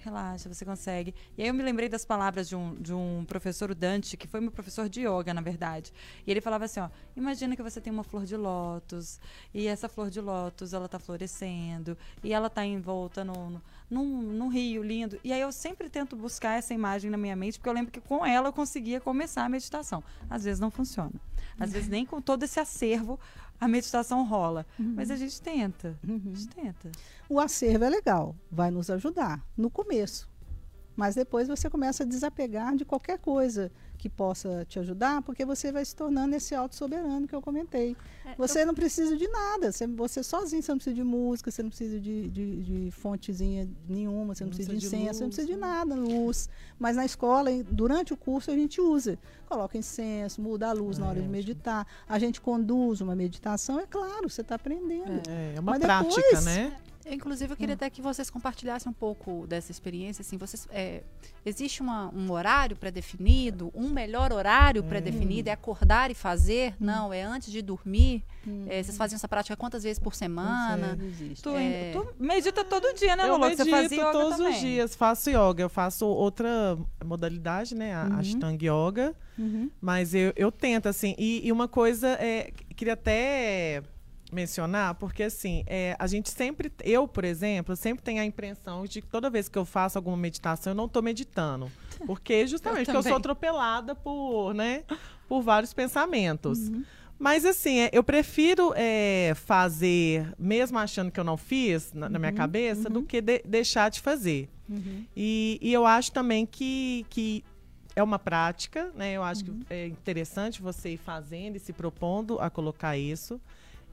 [0.00, 1.14] relaxa, você consegue.
[1.36, 4.26] E aí eu me lembrei das palavras de um, de um professor, o Dante, que
[4.26, 5.92] foi meu professor de yoga, na verdade.
[6.26, 9.20] E ele falava assim, ó, imagina que você tem uma flor de lótus,
[9.52, 14.22] e essa flor de lótus, ela tá florescendo, e ela tá envolta no, no, num,
[14.22, 15.18] num rio lindo.
[15.22, 18.00] E aí eu sempre tento buscar essa imagem na minha mente, porque eu lembro que
[18.00, 20.02] com ela eu conseguia começar a meditação.
[20.28, 21.12] Às vezes não funciona.
[21.60, 23.20] Às vezes nem com todo esse acervo
[23.60, 24.66] a meditação rola.
[24.78, 24.94] Uhum.
[24.96, 25.98] Mas a gente tenta.
[26.06, 26.32] Uhum.
[26.32, 26.90] A gente tenta.
[27.28, 30.28] O acervo é legal, vai nos ajudar no começo.
[30.96, 33.70] Mas depois você começa a desapegar de qualquer coisa
[34.00, 37.94] que possa te ajudar, porque você vai se tornando esse auto-soberano que eu comentei.
[38.24, 41.62] É, Você não precisa de nada, você, você sozinho, você não precisa de música, você
[41.62, 45.18] não precisa de, de, de fontezinha nenhuma, você não, Não precisa de precisa de incenso,
[45.18, 46.48] você não luz, precisa de nada, luz.
[46.78, 49.18] Mas na escola, durante o curso, a gente usa.
[49.46, 51.86] Coloca incenso, muda a luz na hora de É, meditar.
[52.08, 55.20] A gente conduz uma meditação, é claro, você está aprendendo.
[55.28, 56.72] É, é uma Mas prática, depois- né?
[57.08, 57.56] Inclusive, eu Hum.
[57.56, 60.22] queria até que vocês compartilhassem um pouco dessa experiência.
[60.22, 61.02] Assim, vocês, é,
[61.46, 65.48] existe uma- um horário pré-definido, um melhor horário pré-definido?
[65.48, 66.74] É acordar e fazer?
[66.78, 68.22] Não, é antes de dormir?
[68.46, 68.66] Hum.
[68.68, 70.94] É, vocês faziam essa prática quantas vezes por semana?
[70.96, 71.42] Não existe.
[71.42, 71.90] Tu, É.
[71.92, 73.34] tu medita todo dia, né, eu?
[73.38, 74.52] Que Você medito fazia yoga todos também.
[74.54, 75.62] os dias, faço yoga.
[75.62, 77.94] Eu faço outra modalidade, né?
[77.94, 78.18] A Uhum.
[78.18, 79.14] Ashtanga Yoga.
[79.38, 79.70] Uhum.
[79.80, 81.14] Mas eu, eu tento, assim.
[81.18, 83.82] E, e uma coisa, é, que- queria até
[84.32, 89.00] mencionar, porque assim, é, a gente sempre, eu, por exemplo, sempre tenho a impressão de
[89.00, 91.70] que toda vez que eu faço alguma meditação, eu não estou meditando.
[92.06, 94.84] Porque justamente porque eu sou atropelada por, né,
[95.28, 96.70] por vários pensamentos.
[97.18, 102.18] Mas assim, é, eu prefiro é, fazer, mesmo achando que eu não fiz na, na
[102.18, 104.48] minha cabeça, do que de- deixar de fazer.
[104.66, 105.04] Uhum.
[105.14, 107.44] E, e eu acho também que, que
[107.94, 109.12] é uma prática, né?
[109.12, 113.38] Eu acho que é interessante você ir fazendo e se propondo a colocar isso.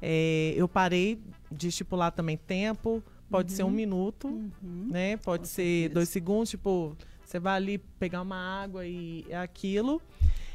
[0.02, 1.20] É, eu parei
[1.52, 4.88] de estipular também tempo, pode ser um minuto, Uhum.
[4.90, 5.18] né?
[5.18, 5.94] Pode Com ser certeza.
[5.94, 10.02] dois segundos, tipo, você vai ali pegar uma água e é aquilo.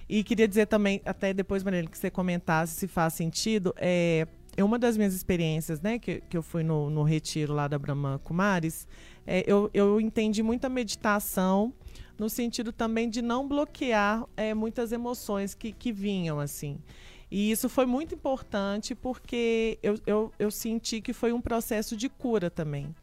[0.09, 4.27] E queria dizer também, até depois, Marília, que você comentasse se faz sentido, é,
[4.57, 7.79] é uma das minhas experiências, né, que, que eu fui no, no retiro lá da
[7.79, 8.87] Brahma Kumaris,
[9.27, 11.73] é, eu, eu entendi muita meditação
[12.19, 16.79] no sentido também de não bloquear é, muitas emoções que, que vinham, assim.
[17.35, 22.07] E isso foi muito importante porque eu, eu, eu senti que foi um processo de
[22.11, 22.95] cura também.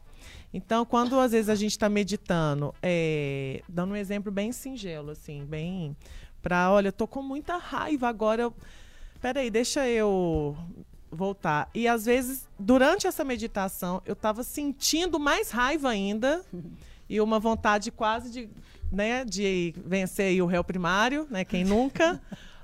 [0.54, 5.44] Então, quando às vezes a gente está meditando, é, dando um exemplo bem singelo, assim,
[5.46, 5.98] bem
[6.44, 8.54] para, olha, tô com muita raiva agora, eu,
[9.20, 10.56] peraí, deixa eu
[11.12, 11.68] voltar.
[11.74, 16.46] E às vezes, durante essa meditação, eu estava sentindo mais raiva ainda
[17.10, 18.50] e uma vontade quase de,
[18.92, 22.22] né, de vencer o réu primário, né, quem nunca.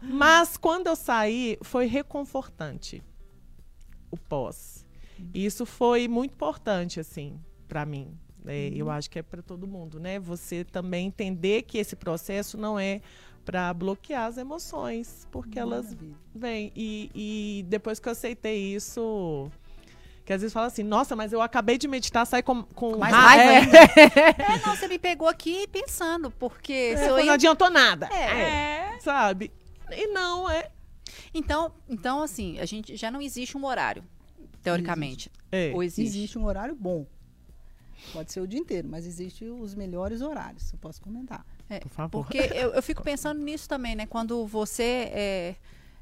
[0.09, 3.01] Mas quando eu saí, foi reconfortante
[4.11, 4.85] o pós.
[5.33, 8.17] E isso foi muito importante, assim, para mim.
[8.45, 10.19] É, Eu acho que é para todo mundo, né?
[10.19, 13.01] Você também entender que esse processo não é
[13.43, 16.15] para bloquear as emoções, porque elas Maravilha.
[16.33, 16.71] vêm.
[16.75, 19.49] E, e depois que eu aceitei isso,
[20.25, 23.13] que às vezes fala assim, nossa, mas eu acabei de meditar, sai com, com Mais
[23.13, 24.53] ra- raiva é.
[24.53, 27.33] É, não, você me pegou aqui pensando, porque se eu não ia...
[27.33, 28.07] adiantou nada.
[28.11, 28.95] É.
[28.95, 29.51] É, sabe?
[29.91, 30.71] E não, é.
[31.33, 34.03] Então, então, assim, a gente já não existe um horário,
[34.61, 35.31] teoricamente.
[35.51, 35.71] é.
[35.73, 36.17] Ou existe?
[36.17, 37.05] Existe um horário bom.
[38.11, 41.45] Pode ser o dia inteiro, mas existe os melhores horários, eu posso comentar.
[41.79, 42.23] Por favor.
[42.23, 44.05] Porque eu, eu fico pensando nisso também, né?
[44.05, 45.55] Quando você é,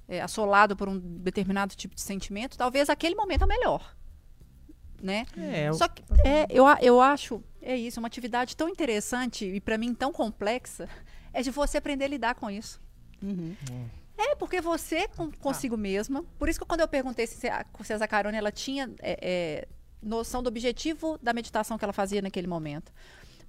[0.08, 3.96] é assolado por um determinado tipo de sentimento, talvez aquele momento é o melhor.
[5.02, 5.26] Né?
[5.38, 9.78] É, Só que é, eu, eu acho, é isso, uma atividade tão interessante e para
[9.78, 10.88] mim tão complexa,
[11.34, 12.82] é de você aprender a lidar com isso.
[13.24, 13.56] Uhum.
[14.18, 16.24] É, porque você com, consigo mesma.
[16.38, 19.68] Por isso que quando eu perguntei se a, se a Zacarone ela tinha é, é,
[20.02, 22.92] noção do objetivo da meditação que ela fazia naquele momento.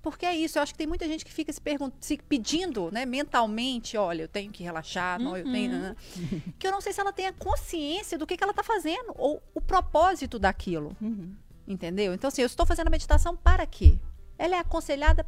[0.01, 1.61] Porque é isso, eu acho que tem muita gente que fica se,
[1.99, 5.79] se pedindo, né, mentalmente, olha, eu tenho que relaxar, não, eu tenho.
[5.79, 5.97] né,
[6.59, 9.15] que eu não sei se ela tem a consciência do que, que ela está fazendo,
[9.17, 10.95] ou o propósito daquilo.
[11.01, 11.35] Uhum.
[11.67, 12.13] Entendeu?
[12.13, 13.99] Então, assim, eu estou fazendo a meditação para quê?
[14.37, 15.27] Ela é aconselhada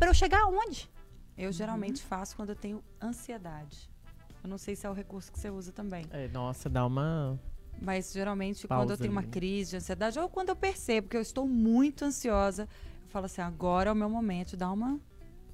[0.00, 0.90] para eu chegar aonde?
[1.36, 3.90] Eu geralmente faço quando eu tenho ansiedade.
[4.42, 6.04] Eu não sei se é o recurso que você usa também.
[6.10, 7.38] é, nossa, dá uma.
[7.80, 9.32] Mas geralmente Pausa quando eu tenho uma ali, né?
[9.32, 12.62] crise de ansiedade, ou quando eu percebo que eu estou muito ansiosa,
[13.02, 15.00] eu falo assim, agora é o meu momento de dar uma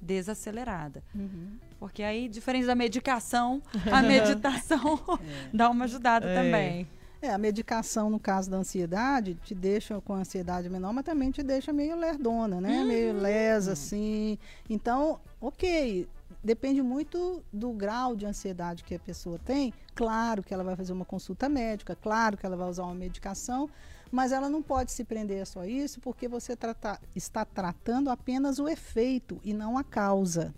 [0.01, 1.03] desacelerada.
[1.13, 1.57] Uhum.
[1.79, 3.61] Porque aí, diferente da medicação,
[3.91, 4.99] a meditação
[5.53, 6.35] dá uma ajudada É.
[6.35, 6.87] também.
[7.21, 11.43] É, a medicação, no caso da ansiedade, te deixa com ansiedade menor, mas também te
[11.43, 12.83] deixa meio lerdona, né?
[12.85, 14.37] Meio lesa, assim.
[14.69, 16.07] Então, ok,
[16.41, 19.73] depende muito do grau de ansiedade que a pessoa tem.
[19.93, 23.69] Claro que ela vai fazer uma consulta médica, claro que ela vai usar uma medicação,
[24.09, 28.59] mas ela não pode se prender a só isso, porque você trata- está tratando apenas
[28.59, 30.53] o efeito e não a causa.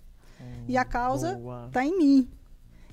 [0.67, 2.30] E a causa está em mim.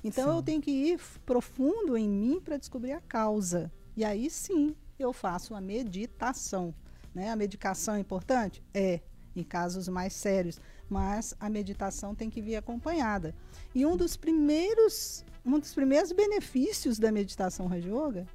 [0.03, 0.43] Então eu Sim.
[0.43, 3.71] tenho que ir profundo em mim para descobrir a causa.
[3.95, 6.73] E aí sim eu faço a meditação.
[7.13, 7.29] Né?
[7.29, 8.63] A medicação é importante?
[8.73, 9.01] É,
[9.35, 10.59] em casos mais sérios.
[10.89, 13.35] Mas a meditação tem que vir acompanhada.
[13.73, 18.27] E um dos primeiros, um dos primeiros benefícios da meditação Raja Yoga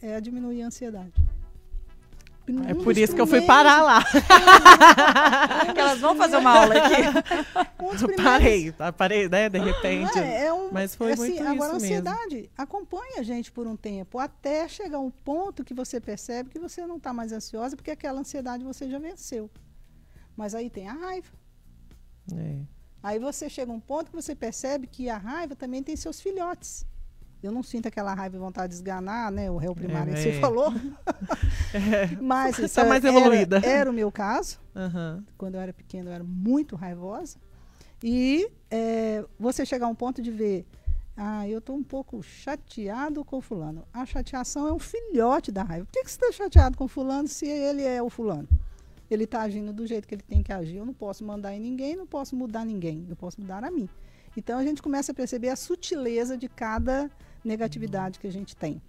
[0.00, 1.25] é a diminuir a ansiedade.
[2.68, 4.04] É por isso que eu fui parar lá.
[5.76, 7.02] elas vão fazer uma aula aqui.
[7.78, 8.92] Um Eu primeiros- parei, tá?
[8.92, 9.48] parei, né?
[9.48, 10.18] De repente.
[10.18, 12.08] É, é um, Mas foi assim, muito agora a isso mesmo.
[12.08, 16.58] ansiedade acompanha a gente por um tempo, até chegar um ponto que você percebe que
[16.58, 19.48] você não está mais ansiosa, porque aquela ansiedade você já venceu.
[20.36, 21.28] Mas aí tem a raiva.
[22.34, 22.56] É.
[23.02, 26.20] Aí você chega a um ponto que você percebe que a raiva também tem seus
[26.20, 26.84] filhotes.
[27.46, 29.50] Eu não sinto aquela raiva e vontade de esganar, né?
[29.50, 30.40] O réu primário É, você é.
[30.40, 30.72] falou.
[32.20, 33.58] Mas isso Tá mais era- evoluída.
[33.64, 34.58] Era, o meu caso.
[34.74, 35.24] Aham.
[35.36, 37.38] Quando eu era pequena, eu era muito raivosa.
[38.02, 40.66] E é, você chegar a um ponto de ver,
[41.16, 43.84] ah, eu estou um pouco chateado com fulano.
[43.92, 45.86] A chateação é um filhote da raiva.
[45.86, 48.48] Por que, que você está chateado com fulano se ele é o fulano?
[49.10, 50.76] Ele está agindo do jeito que ele tem que agir.
[50.76, 53.06] Eu não posso mandar em ninguém, não posso mudar ninguém.
[53.08, 53.88] Eu posso mudar a mim.
[54.36, 57.10] Então a gente começa a perceber a sutileza de cada
[57.46, 58.80] negatividade que a gente tem.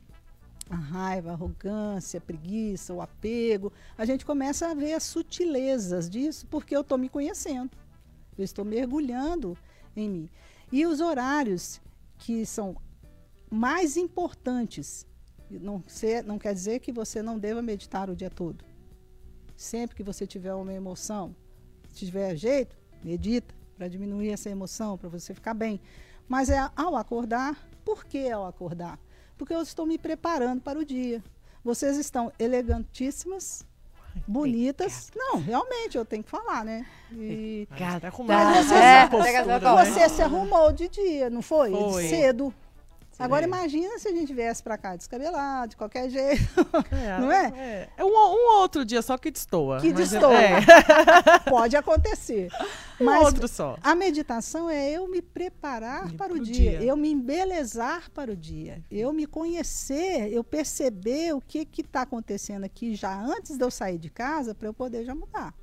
[0.69, 3.71] A raiva, a arrogância, a preguiça, o apego.
[3.97, 7.71] A gente começa a ver as sutilezas disso porque eu estou me conhecendo.
[8.37, 9.57] Eu estou mergulhando
[9.95, 10.29] em mim.
[10.71, 11.79] E os horários
[12.17, 12.75] que são
[13.49, 15.05] mais importantes,
[15.49, 18.65] não, ser, não quer dizer que você não deva meditar o dia todo.
[19.55, 21.35] Sempre que você tiver uma emoção,
[21.89, 25.79] se tiver jeito, medita para diminuir essa emoção, para você ficar bem.
[26.27, 27.57] Mas é ao acordar,
[27.87, 28.99] por que ao acordar?
[29.37, 31.23] Porque eu estou me preparando para o dia.
[31.63, 33.65] Vocês estão elegantíssimas,
[34.27, 35.09] bonitas.
[35.15, 36.85] Não, realmente, eu tenho que falar, né?
[37.13, 39.45] E Tá Mas arrumada você- é, essa
[39.75, 39.85] né?
[39.85, 41.71] você se arrumou de dia, não foi?
[41.71, 42.07] Foi.
[42.09, 42.53] Cedo.
[43.19, 43.47] Agora É.
[43.47, 46.43] imagina se a gente viesse para cá descabelado, de qualquer jeito.
[46.91, 47.45] É, Não é?
[47.55, 49.79] É, É um, um outro dia só que destoa.
[49.81, 50.33] Que mas destoa.
[50.41, 50.59] É,
[51.49, 52.49] Pode acontecer.
[53.01, 53.77] um Mas outro só.
[53.81, 56.83] a meditação é eu me preparar para o dia, dia.
[56.83, 62.63] eu me embelezar para o dia, eu me conhecer, eu perceber o que está acontecendo
[62.65, 65.53] aqui já antes de eu sair de casa para eu poder já mudar.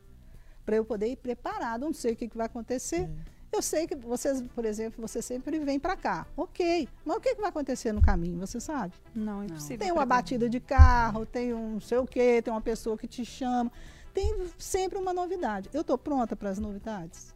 [0.65, 3.09] Para eu poder ir preparado, não sei o que, que vai acontecer.
[3.55, 6.27] Eu sei que vocês, por exemplo, você sempre vem para cá.
[6.37, 6.89] Ok.
[7.05, 8.93] Mas o que, que vai acontecer no caminho, você sabe?
[9.15, 9.79] Não, impossível.
[9.79, 13.07] Tem uma batida de carro, tem um não sei o quê, tem uma pessoa que
[13.07, 13.71] te chama.
[14.13, 15.71] Tem sempre uma novidade.
[15.73, 17.33] Eu estou pronta para as novidades?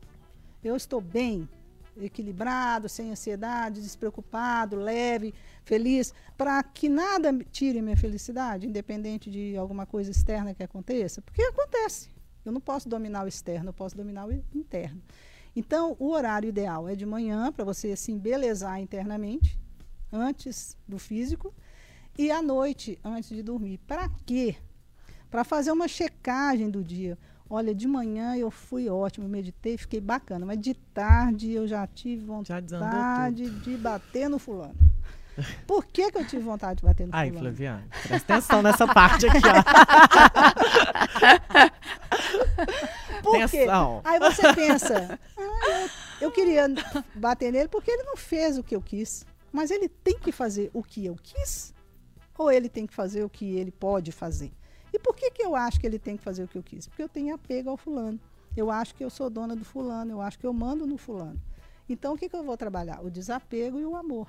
[0.63, 1.49] Eu estou bem,
[1.97, 5.33] equilibrado, sem ansiedade, despreocupado, leve,
[5.65, 11.23] feliz, para que nada me tire minha felicidade, independente de alguma coisa externa que aconteça?
[11.23, 12.09] Porque acontece.
[12.45, 15.01] Eu não posso dominar o externo, eu posso dominar o interno.
[15.59, 19.59] Então, o horário ideal é de manhã, para você se embelezar internamente,
[20.13, 21.53] antes do físico,
[22.17, 23.79] e à noite, antes de dormir.
[23.79, 24.55] Para quê?
[25.29, 27.19] Para fazer uma checagem do dia.
[27.51, 32.25] Olha, de manhã eu fui ótimo, meditei, fiquei bacana, mas de tarde eu já tive
[32.45, 34.79] Já vontade de bater no fulano.
[35.67, 37.47] Por que, que eu tive vontade de bater no Ai, fulano?
[37.47, 39.63] Flaviane, presta atenção nessa parte aqui, ó.
[43.23, 43.59] Por quê?
[43.59, 44.01] Atenção.
[44.05, 45.89] Aí você pensa, ah,
[46.21, 46.67] eu, eu queria
[47.15, 49.27] bater nele porque ele não fez o que eu quis.
[49.53, 51.75] Mas ele tem que fazer o que eu quis?
[52.37, 54.53] Ou ele tem que fazer o que ele pode fazer?
[54.93, 56.87] E por que, que eu acho que ele tem que fazer o que eu quis?
[56.87, 58.21] Porque eu tenho apego ao fulano.
[58.57, 61.41] Eu acho que eu sou dona do fulano, eu acho que eu mando no fulano.
[61.89, 63.05] Então o que, que eu vou trabalhar?
[63.05, 64.29] O desapego e o amor.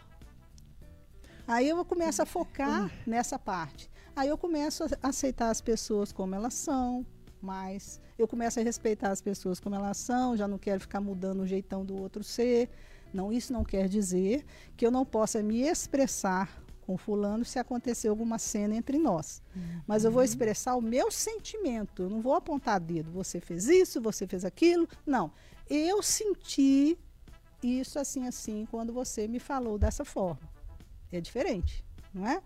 [1.50, 3.90] Aí eu começo a focar nessa parte.
[4.16, 7.04] Aí eu começo a aceitar as pessoas como elas são,
[7.42, 11.40] mas eu começo a respeitar as pessoas como elas são, já não quero ficar mudando
[11.40, 12.70] o jeitão do outro ser.
[13.12, 14.46] Não, isso não quer dizer
[14.78, 19.42] que eu não possa me expressar com fulano se acontecer alguma cena entre nós.
[19.88, 22.04] Mas eu vou expressar o meu sentimento.
[22.04, 23.10] Eu não vou apontar dedo.
[23.14, 24.88] Você fez isso, você fez aquilo.
[25.04, 25.32] Não.
[25.68, 26.96] Eu senti
[27.64, 30.59] isso assim, assim, quando você me falou dessa forma.
[31.12, 32.42] É diferente, não é?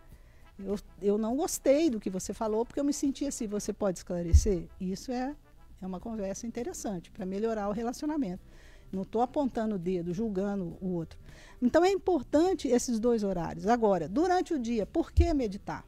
[0.57, 3.47] Eu, eu não gostei do que você falou porque eu me senti assim.
[3.47, 4.67] Você pode esclarecer?
[4.79, 5.35] Isso é,
[5.81, 8.43] é uma conversa interessante para melhorar o relacionamento.
[8.91, 11.17] Não estou apontando o dedo, julgando o outro.
[11.61, 13.65] Então é importante esses dois horários.
[13.65, 15.83] Agora, durante o dia, por que meditar?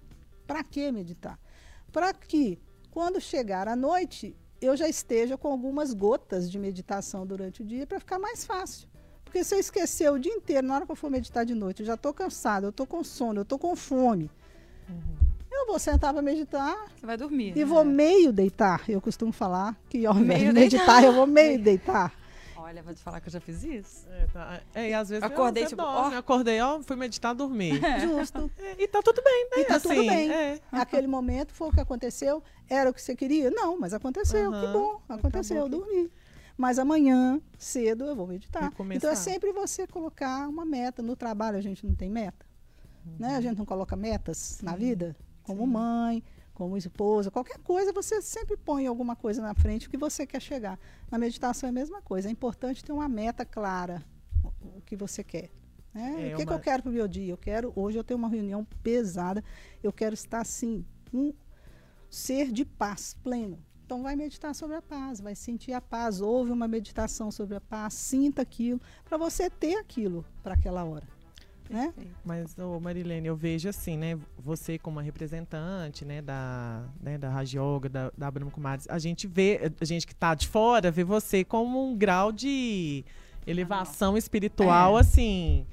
[0.47, 1.39] Para que meditar?
[1.91, 2.59] Para que,
[2.89, 7.85] quando chegar à noite, eu já esteja com algumas gotas de meditação durante o dia
[7.85, 8.87] para ficar mais fácil.
[9.35, 11.81] Porque se eu esquecer o dia inteiro, na hora que eu for meditar de noite,
[11.81, 14.31] eu já estou cansada, eu estou com sono, eu estou com fome.
[15.51, 17.51] Eu vou sentar para meditar Você vai dormir.
[17.53, 18.89] e vou meio deitar.
[18.89, 22.13] Eu costumo falar que ao invés Meio meditar, eu vou meio deitar.
[22.55, 24.07] Olha, vou te falar que eu já fiz isso.
[24.09, 24.61] É, tá.
[24.73, 26.19] É, e às vezes Acordei, você tipo, dorme, ó.
[26.19, 27.73] acordei, ó, fui meditar, dormir.
[27.99, 28.49] Justo.
[28.57, 29.61] É, e tá tudo bem, né?
[29.63, 30.31] E tá tudo Assim, bem.
[30.31, 30.59] é.
[30.71, 32.41] Aquele momento foi o que aconteceu.
[32.69, 33.51] Era o que você queria?
[33.51, 34.49] Não, mas aconteceu.
[34.49, 34.71] Que Aham.
[34.73, 35.01] bom.
[35.09, 36.11] Aconteceu, eu Acabou que- dormi.
[36.57, 38.71] Mas amanhã, cedo, eu vou meditar.
[38.97, 41.01] Então é sempre você colocar uma meta.
[41.01, 42.45] No trabalho a gente não tem meta.
[43.19, 43.35] Né?
[43.35, 48.55] A gente não coloca metas na vida, como mãe, como esposa, qualquer coisa, você sempre
[48.57, 50.79] põe alguma coisa na frente que você quer chegar.
[51.11, 52.29] Na meditação é a mesma coisa.
[52.29, 54.03] É importante ter uma meta clara,
[54.61, 55.51] o, que você quer.
[55.93, 56.29] Né?
[56.31, 57.31] É o que, que uma- eu quero para o meu dia?
[57.33, 59.43] Eu quero, hoje eu tenho uma reunião pesada,
[59.83, 60.83] eu quero estar assim,
[61.13, 61.31] um
[62.09, 63.59] ser de paz pleno.
[63.85, 67.61] Então vai meditar sobre a paz, vai sentir a paz, ouve uma meditação sobre a
[67.61, 71.07] paz, sinta aquilo, para você ter aquilo para aquela hora.
[71.69, 71.93] Né?
[72.23, 74.19] Mas, ô Marilene, eu vejo assim, né?
[74.39, 79.27] Você como representante, né, da, né, da Raj Yoga, da, da Brahma Kumaris, a gente
[79.27, 83.03] vê, a gente que tá de fora, vê você como um grau de
[83.45, 85.65] elevação espiritual, assim,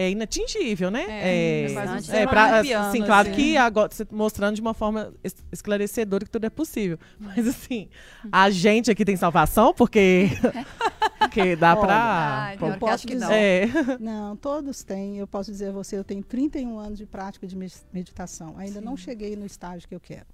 [0.00, 1.04] é inatingível, né?
[1.08, 3.36] É, é, é, pra- assim, claro assim.
[3.36, 6.98] que agora você mostrando de uma forma es- esclarecedora que tudo é possível.
[7.18, 7.88] Mas assim,
[8.30, 10.28] a gente aqui tem salvação, porque,
[11.18, 11.96] porque dá Olha, pra.
[11.96, 13.30] Ai, eu hora que posso acho que não.
[13.32, 13.66] é,
[13.98, 15.18] Não, todos têm.
[15.18, 17.56] Eu posso dizer a você, eu tenho 31 anos de prática de
[17.92, 18.54] meditação.
[18.56, 20.26] Ainda não cheguei no estágio que eu quero.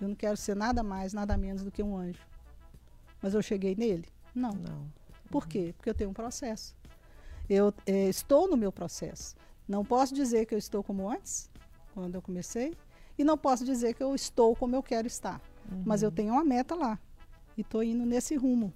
[0.00, 2.20] Eu não quero ser nada mais, nada menos do que um anjo.
[3.22, 4.04] Mas eu cheguei nele?
[4.34, 4.52] Não.
[4.52, 4.86] não.
[5.30, 5.74] Por quê?
[5.76, 6.74] Porque eu tenho um processo.
[7.48, 9.34] Eu eh, estou no meu processo.
[9.66, 11.50] Não posso dizer que eu estou como antes,
[11.94, 12.74] quando eu comecei,
[13.18, 15.40] e não posso dizer que eu estou como eu quero estar.
[15.84, 16.98] Mas eu tenho uma meta lá.
[17.56, 18.72] E estou indo nesse rumo.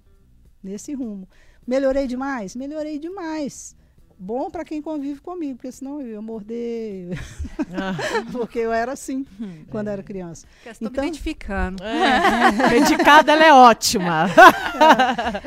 [0.62, 1.29] Nesse rumo.
[1.66, 2.55] Melhorei demais?
[2.57, 3.77] Melhorei demais.
[4.25, 7.18] Bom para quem convive comigo, porque senão eu ia morder.
[7.75, 7.93] Ah,
[8.31, 9.27] porque eu era assim
[9.68, 10.47] quando era criança.
[10.64, 11.83] Estou Então- me identificando.
[11.83, 12.70] é.
[12.79, 14.27] Medicada, ela é ótima.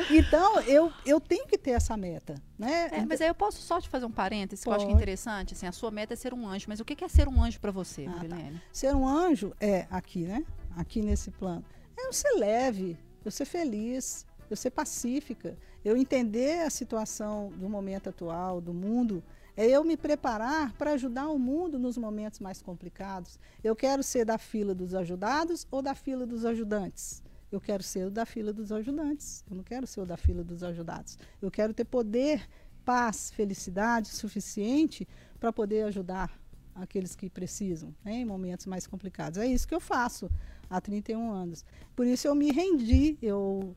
[0.09, 2.35] Então, eu, eu tenho que ter essa meta.
[2.59, 2.89] Né?
[2.91, 4.93] É, mas aí eu posso só te fazer um parênteses que eu acho que é
[4.93, 5.01] Pode.
[5.03, 5.53] interessante.
[5.53, 7.59] Assim, a sua meta é ser um anjo, mas o que é ser um anjo
[7.61, 8.37] para você, Ah, tá.
[8.73, 10.43] Ser um anjo é aqui, né?
[10.75, 11.63] Aqui nesse plano.
[11.97, 17.69] É eu ser leve, eu ser feliz, eu ser pacífica, eu entender a situação do
[17.69, 19.23] momento atual, do mundo.
[19.55, 23.39] É eu me preparar para ajudar o mundo nos momentos mais complicados.
[23.63, 27.23] Eu quero ser da fila dos ajudados ou da fila dos ajudantes?
[27.51, 29.45] Eu quero ser da fila dos ajudantes.
[29.49, 31.19] Eu não quero ser da fila dos ajudados.
[31.39, 32.49] Eu quero ter poder,
[32.83, 35.07] paz, felicidade suficiente
[35.39, 36.35] para poder ajudar
[36.73, 39.37] aqueles que precisam, né, em momentos mais complicados.
[39.37, 40.29] É isso que eu faço
[40.69, 41.63] há 31 anos.
[41.95, 43.75] Por isso eu me rendi, eu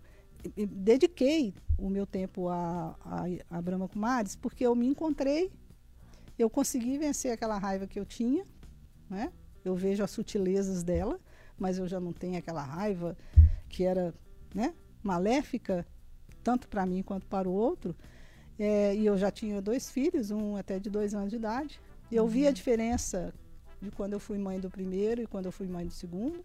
[0.67, 5.53] dediquei o meu tempo a, a, a Brahma Kumaris, porque eu me encontrei,
[6.39, 8.45] eu consegui vencer aquela raiva que eu tinha,
[9.11, 9.33] né?
[9.65, 11.21] Eu vejo as sutilezas dela,
[11.59, 13.17] mas eu já não tenho aquela raiva
[13.69, 14.15] que era,
[14.55, 15.87] né, maléfica,
[16.43, 17.95] tanto para mim quanto para o outro.
[18.59, 21.81] É, e eu já tinha dois filhos, um até de dois anos de idade.
[22.11, 23.35] Eu vi a diferença
[23.81, 26.45] de quando eu fui mãe do primeiro e quando eu fui mãe do segundo.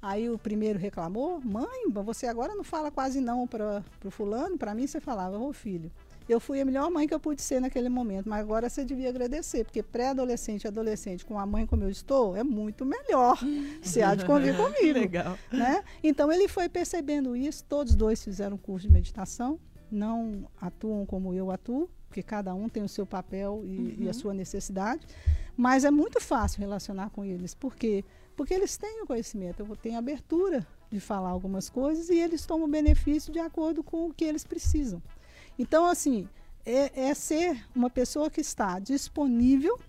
[0.00, 4.58] Aí o primeiro reclamou: Mãe, você agora não fala quase não para o fulano.
[4.58, 5.90] Para mim você falava: Ô filho,
[6.28, 9.08] eu fui a melhor mãe que eu pude ser naquele momento, mas agora você devia
[9.08, 13.38] agradecer, porque pré-adolescente e adolescente com a mãe como eu estou é muito melhor.
[13.80, 15.38] Você há de convir comigo Legal.
[15.52, 15.84] né?
[16.02, 21.50] Então ele foi percebendo isso, todos dois fizeram curso de meditação, não atuam como eu
[21.50, 25.06] atuo, porque cada um tem o seu papel e, e a sua necessidade,
[25.56, 28.04] mas é muito fácil relacionar com eles, por quê?
[28.36, 32.68] Porque eles têm o conhecimento, eu tenho abertura de falar algumas coisas e eles tomam
[32.68, 35.02] benefício de acordo com o que eles precisam.
[35.58, 36.28] Então, assim,
[36.64, 39.80] é, é ser uma pessoa que está disponível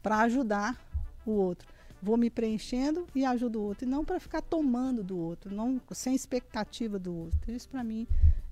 [0.00, 0.80] para ajudar
[1.26, 5.18] o outro vou me preenchendo e ajudo o outro, e não para ficar tomando do
[5.18, 7.52] outro, não sem expectativa do outro.
[7.52, 8.06] Isso para mim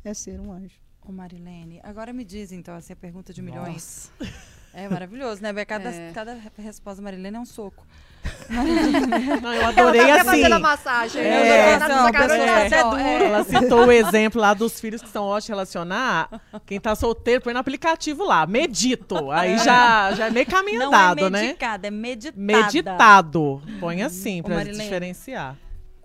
[0.05, 0.81] é ser um anjo.
[1.07, 4.11] Ô Marilene, agora me diz então, assim, a pergunta de milhões.
[4.75, 5.65] É maravilhoso, né?
[5.65, 6.13] Cada, É.
[6.13, 7.87] cada resposta da Marilene é um soco.
[9.43, 10.31] Não, eu adorei Ela tá assim.
[10.43, 11.23] fazendo a massagem.
[11.23, 13.01] É, não, dando sacanagem, pessoal, tá até só, duro.
[13.03, 13.25] é.
[13.25, 16.29] Ela citou o exemplo lá dos filhos que são ótimos de relacionar.
[16.65, 19.31] Quem tá solteiro, põe no aplicativo lá, medito.
[19.31, 21.43] Aí já, já é meio caminho Não andado, é né?
[21.43, 22.37] medicada, é meditada.
[22.41, 23.63] Meditado.
[23.81, 24.83] Põe assim, pra Marilene.
[24.85, 25.57] diferenciar.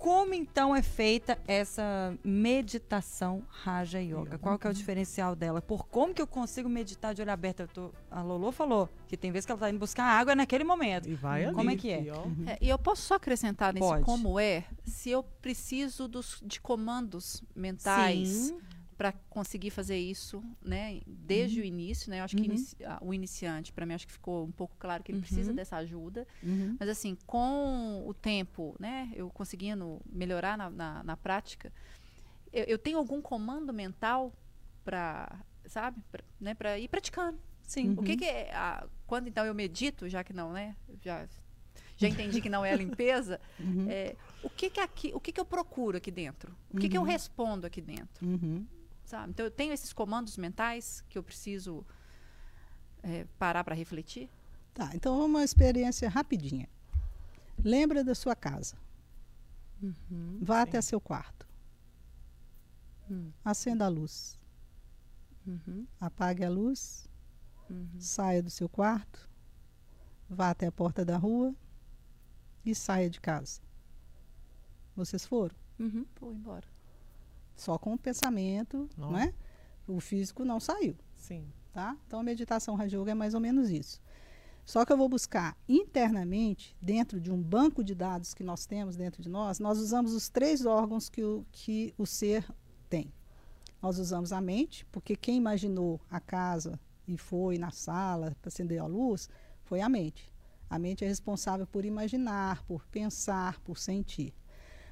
[0.02, 4.40] Como então é feita essa meditação Raja Yoga?
[4.40, 5.62] Qual que é o diferencial dela?
[5.62, 7.60] Por como que eu consigo meditar de olho aberto?
[7.60, 10.64] Eu tô- a Lolo falou que tem vezes que ela tá indo buscar água naquele
[10.64, 11.08] momento.
[11.08, 11.54] E vai ali.
[11.54, 12.04] Como é que é?
[12.12, 12.24] ó.
[12.50, 14.04] É, e eu posso só acrescentar nesse Pode.
[14.04, 18.60] como é, se eu preciso dos, de comandos mentais Sim.
[19.02, 21.64] Para conseguir fazer isso, né, desde Uhum.
[21.66, 22.20] o início, né?
[22.20, 25.02] Eu acho que inici- ah, o iniciante, para mim, acho que ficou um pouco claro
[25.04, 25.56] que ele precisa Uhum.
[25.56, 26.28] dessa ajuda.
[26.80, 31.74] Mas assim, com o tempo, né, eu conseguindo melhorar na, na, na prática,
[32.54, 34.32] eu, eu tenho algum comando mental
[34.84, 37.40] para, sabe, pra, né, para ir praticando.
[37.64, 37.96] Sim.
[37.98, 40.76] O que, que é a- quando então eu medito, já que não, né?
[41.02, 41.28] Já
[41.98, 43.42] já entendi que não é a limpeza.
[43.60, 43.88] Uhum.
[43.90, 46.56] é, o que que aqui, o que que eu procuro aqui dentro?
[46.70, 48.28] O que que eu respondo aqui dentro?
[49.12, 49.20] Uhum.
[49.20, 49.32] Sabe?
[49.32, 51.86] Então eu tenho esses comandos mentais que eu preciso
[53.04, 54.30] é, parar para refletir.
[54.74, 56.70] Tá, então uma experiência rapidinha.
[57.64, 58.76] Lembra da sua casa.
[59.82, 60.40] Uhum.
[60.42, 60.62] Vá sim.
[60.62, 61.48] até seu quarto.
[63.10, 63.32] Hum.
[63.44, 64.38] Acenda a luz.
[65.46, 65.86] Uhum.
[66.00, 67.10] Apague a luz.
[67.70, 68.00] Uhum.
[68.00, 69.30] Saia do seu quarto.
[70.30, 71.54] Vá até a porta da rua.
[72.66, 73.62] E saia de casa.
[74.96, 75.56] Vocês foram?
[75.80, 76.06] Uhum.
[76.20, 76.68] Vou embora.
[77.56, 79.12] Só com o pensamento, Não.
[79.12, 79.34] não é?
[79.88, 80.96] O físico não saiu.
[81.16, 81.46] Sim.
[81.74, 81.96] tá?
[82.08, 84.02] Então a meditação Raja Yoga é mais ou menos isso.
[84.66, 88.96] Só que eu vou buscar internamente, dentro de um banco de dados que nós temos
[88.96, 92.46] dentro de nós, nós usamos os três órgãos que o, que o ser
[92.90, 93.12] tem.
[93.82, 98.80] Nós usamos a mente, porque quem imaginou a casa e foi na sala para acender
[98.80, 99.28] a luz
[99.64, 100.32] foi a mente.
[100.70, 104.34] A mente é responsável por imaginar, por pensar, por sentir.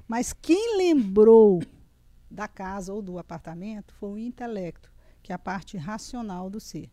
[0.06, 1.62] Mas quem lembrou
[2.30, 4.90] da casa ou do apartamento foi o intelecto,
[5.22, 6.90] que é a parte racional do ser.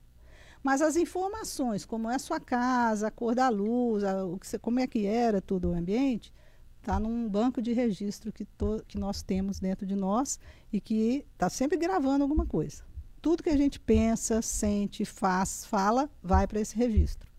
[0.64, 4.48] Mas as informações, como é a sua casa, a cor da luz, a- o que
[4.48, 6.34] você- como é que era todo o ambiente,
[6.80, 10.40] está num banco de registro que, to- que nós temos dentro de nós
[10.74, 12.84] e que está sempre gravando alguma coisa.
[13.22, 17.30] Tudo que a gente pensa, sente, faz, fala, vai para esse registro.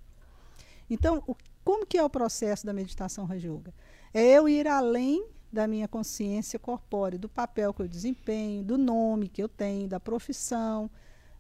[0.88, 3.74] Então, o- como que é o processo da meditação Raja Yoga?
[4.14, 9.28] É eu ir além da minha consciência corpórea, do papel que eu desempenho, do nome
[9.28, 10.90] que eu tenho, da profissão,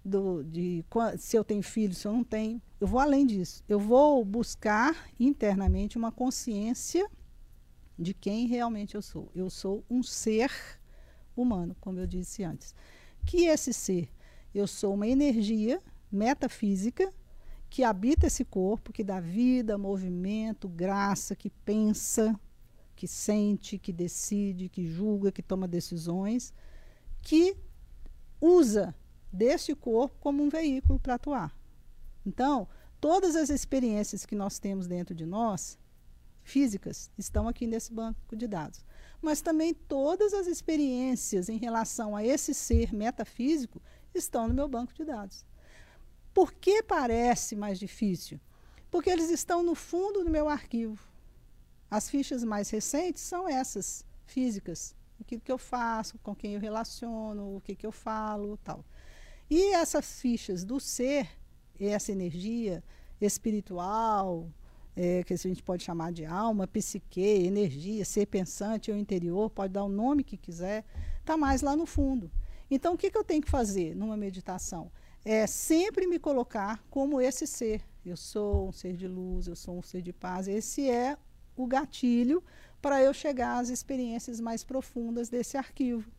[0.04, 0.84] do, de
[1.18, 2.60] se eu tenho filho, se eu não tenho.
[2.80, 3.62] Eu vou além disso.
[3.68, 7.08] Eu vou buscar internamente uma consciência
[7.98, 9.30] de quem realmente eu sou.
[9.34, 10.50] Eu sou um ser
[11.36, 12.74] humano, como eu disse antes.
[13.26, 14.08] Que esse ser,
[14.54, 17.12] eu sou uma energia metafísica
[17.68, 22.38] que habita esse corpo, que dá vida, movimento, graça, que pensa,
[22.98, 26.52] que sente, que decide, que julga, que toma decisões,
[27.22, 27.56] que
[28.40, 28.92] usa
[29.32, 31.56] deste corpo como um veículo para atuar.
[32.26, 32.66] Então,
[33.00, 35.78] todas as experiências que nós temos dentro de nós,
[36.42, 38.84] físicas, estão aqui nesse banco de dados.
[39.22, 43.80] Mas também todas as experiências em relação a esse ser metafísico
[44.12, 45.46] estão no meu banco de dados.
[46.34, 48.40] Por que parece mais difícil?
[48.90, 50.98] Porque eles estão no fundo do meu arquivo.
[51.90, 54.94] As fichas mais recentes são essas, físicas.
[55.18, 58.84] O que, que eu faço, com quem eu relaciono, o que, que eu falo, tal.
[59.50, 61.28] E essas fichas do ser,
[61.80, 62.84] essa energia
[63.20, 64.48] espiritual,
[64.94, 69.72] é, que a gente pode chamar de alma, psique, energia, ser pensante ou interior, pode
[69.72, 70.84] dar o nome que quiser,
[71.18, 72.30] está mais lá no fundo.
[72.70, 74.92] Então, o que, que eu tenho que fazer numa meditação?
[75.24, 77.82] É sempre me colocar como esse ser.
[78.04, 80.46] Eu sou um ser de luz, eu sou um ser de paz.
[80.46, 81.16] Esse é
[81.62, 82.42] o gatilho
[82.80, 86.10] para eu chegar às experiências mais profundas desse arquivo.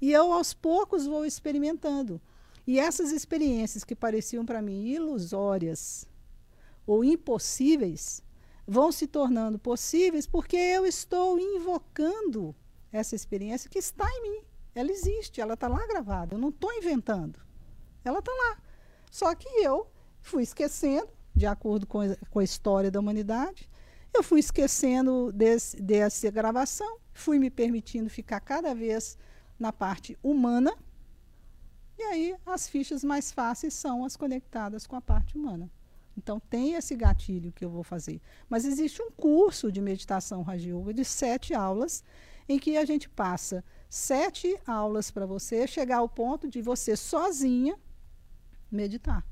[0.00, 2.20] E eu, aos poucos, vou experimentando.
[2.66, 6.06] E essas experiências que pareciam para mim ilusórias
[6.86, 8.22] ou impossíveis
[8.66, 12.54] vão se tornando possíveis porque eu estou invocando
[12.92, 14.42] essa experiência que está em mim.
[14.74, 16.34] Ela existe, ela está lá gravada.
[16.34, 17.38] Eu não estou inventando.
[18.04, 18.58] Ela está lá.
[19.10, 19.86] Só que eu
[20.20, 23.68] fui esquecendo, de acordo com a, com a história da humanidade,
[24.14, 29.18] eu fui esquecendo desse, dessa gravação, fui me permitindo ficar cada vez
[29.58, 30.72] na parte humana.
[31.98, 35.70] E aí as fichas mais fáceis são as conectadas com a parte humana.
[36.16, 38.20] Então tem esse gatilho que eu vou fazer.
[38.48, 42.04] Mas existe um curso de meditação Raja Yoga de sete aulas,
[42.48, 47.76] em que a gente passa sete aulas para você chegar ao ponto de você sozinha
[48.70, 49.26] meditar.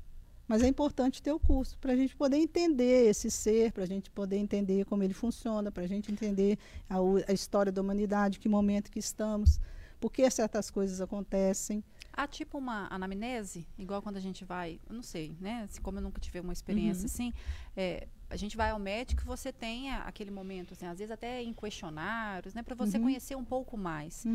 [0.47, 3.87] Mas é importante ter o curso para a gente poder entender esse ser, para a
[3.87, 6.57] gente poder entender como ele funciona, para a gente entender
[6.89, 9.59] a, a história da humanidade, que momento que estamos,
[10.01, 11.81] por que certas coisas acontecem.
[12.11, 15.65] Há tipo uma anamnese, igual quando a gente vai, eu não sei, né?
[15.69, 17.33] se- Como eu nunca tive uma experiência assim,
[17.75, 21.09] é, a gente vai ao médico e você tem a- aquele momento, assim, às vezes
[21.11, 22.61] até em questionários, né?
[22.61, 23.03] Para você Uhum.
[23.05, 24.25] conhecer um pouco mais.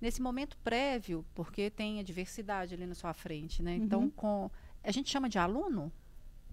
[0.00, 3.76] Nesse momento prévio, porque tem a diversidade ali na sua frente, né?
[3.76, 4.10] Então, Uhum.
[4.10, 4.50] com.
[4.84, 5.90] A gente chama de aluno?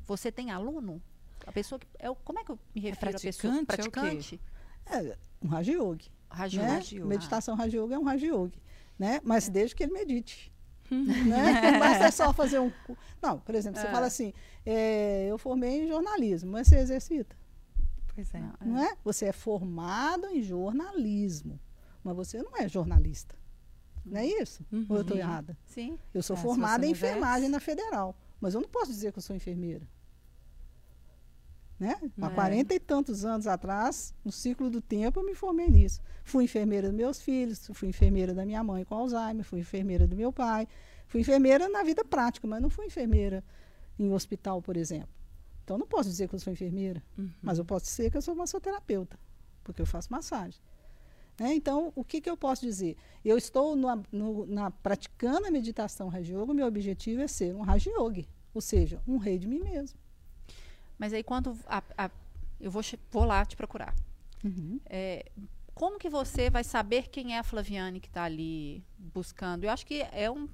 [0.06, 1.02] Você tem aluno?
[1.46, 1.88] A pessoa que.
[2.00, 3.66] É, como é que eu me refiro pessoa?
[3.66, 3.82] praticante?
[3.82, 3.92] É o quê?
[3.92, 4.42] Praticante?
[4.86, 6.12] É um Raja Yogi.
[6.58, 6.82] Né?
[6.94, 7.06] Yoga.
[7.06, 8.62] Meditação Raja Yoga é um Raja Yogi,
[8.98, 9.20] né?
[9.24, 9.52] Mas É.
[9.52, 10.52] desde que ele medite.
[10.90, 11.62] né?
[11.72, 12.72] Não basta só fazer um.
[13.22, 13.92] Não, por exemplo, você É.
[13.92, 14.34] fala assim:
[14.66, 17.36] é, eu formei em jornalismo, mas você exercita.
[18.14, 18.38] Pois é.
[18.40, 18.66] É.
[18.66, 18.96] Não é?
[19.04, 21.60] Você é formado em jornalismo,
[22.04, 23.36] mas você não é jornalista.
[24.06, 24.66] Não é isso?
[24.90, 25.22] Ou eu estou Uhum.
[25.24, 25.58] errada?
[25.66, 25.98] Sim.
[26.14, 29.22] Eu sou É, formada em enfermagem na federal, mas eu não posso dizer que eu
[29.24, 29.88] sou enfermeira.
[31.80, 31.96] Né?
[32.22, 32.30] Há É.
[32.36, 36.00] quarenta e tantos anos atrás, no ciclo do tempo, eu me formei nisso.
[36.24, 40.16] Fui enfermeira dos meus filhos, fui enfermeira da minha mãe com Alzheimer, fui enfermeira do
[40.16, 40.68] meu pai,
[41.08, 43.44] fui enfermeira na vida prática, mas não fui enfermeira
[43.98, 45.10] em hospital, por exemplo.
[45.64, 47.32] Então, não posso dizer que eu sou enfermeira, Uhum.
[47.42, 49.18] mas eu posso dizer que eu sou massoterapeuta.
[49.64, 50.60] porque eu faço massagem.
[51.42, 51.56] Né?
[51.56, 52.96] Então, o que, que eu posso dizer?
[53.26, 57.62] Eu estou no, no, na, praticando a meditação Raja Yoga, meu objetivo é ser um
[57.62, 59.98] Raja Yogi, ou seja, um rei de mim mesmo.
[61.00, 62.12] Mas aí quando a, a,
[62.60, 63.96] eu vou, vou lá te procurar.
[64.44, 64.80] Uhum.
[64.86, 65.32] É,
[65.74, 69.64] como que você vai saber quem é a Flaviane que está ali buscando?
[69.64, 70.48] Eu acho que é, um,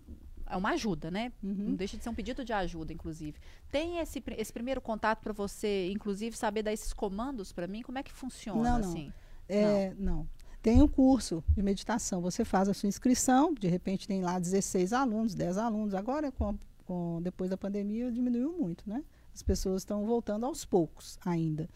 [0.45, 1.33] é uma ajuda, né?
[1.43, 1.65] Uhum.
[1.71, 3.37] Não deixa de ser um pedido de ajuda, inclusive.
[3.69, 7.81] Tem esse, esse primeiro contato para você, inclusive, saber dar esses comandos para mim?
[7.81, 8.89] Como é que funciona, Não, não.
[8.89, 9.11] assim?
[9.49, 10.27] É, não.
[10.67, 12.19] Tem um curso de meditação.
[12.19, 15.93] Você faz a sua inscrição, de repente tem lá 16 alunos, 10 alunos.
[15.93, 19.01] Agora, com, com, depois da pandemia, diminuiu muito, né?
[19.33, 21.69] As pessoas estão voltando aos poucos ainda.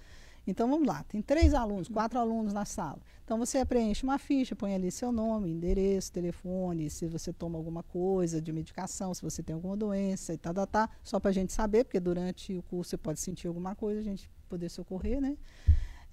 [0.45, 2.99] Então vamos lá, tem três alunos, quatro alunos na sala.
[3.23, 7.83] Então você preenche uma ficha, põe ali seu nome, endereço, telefone, se você toma alguma
[7.83, 11.33] coisa de medicação, se você tem alguma doença e tal, tá, tá, só para a
[11.33, 15.21] gente saber, porque durante o curso você pode sentir alguma coisa, a gente poder socorrer,
[15.21, 15.37] né?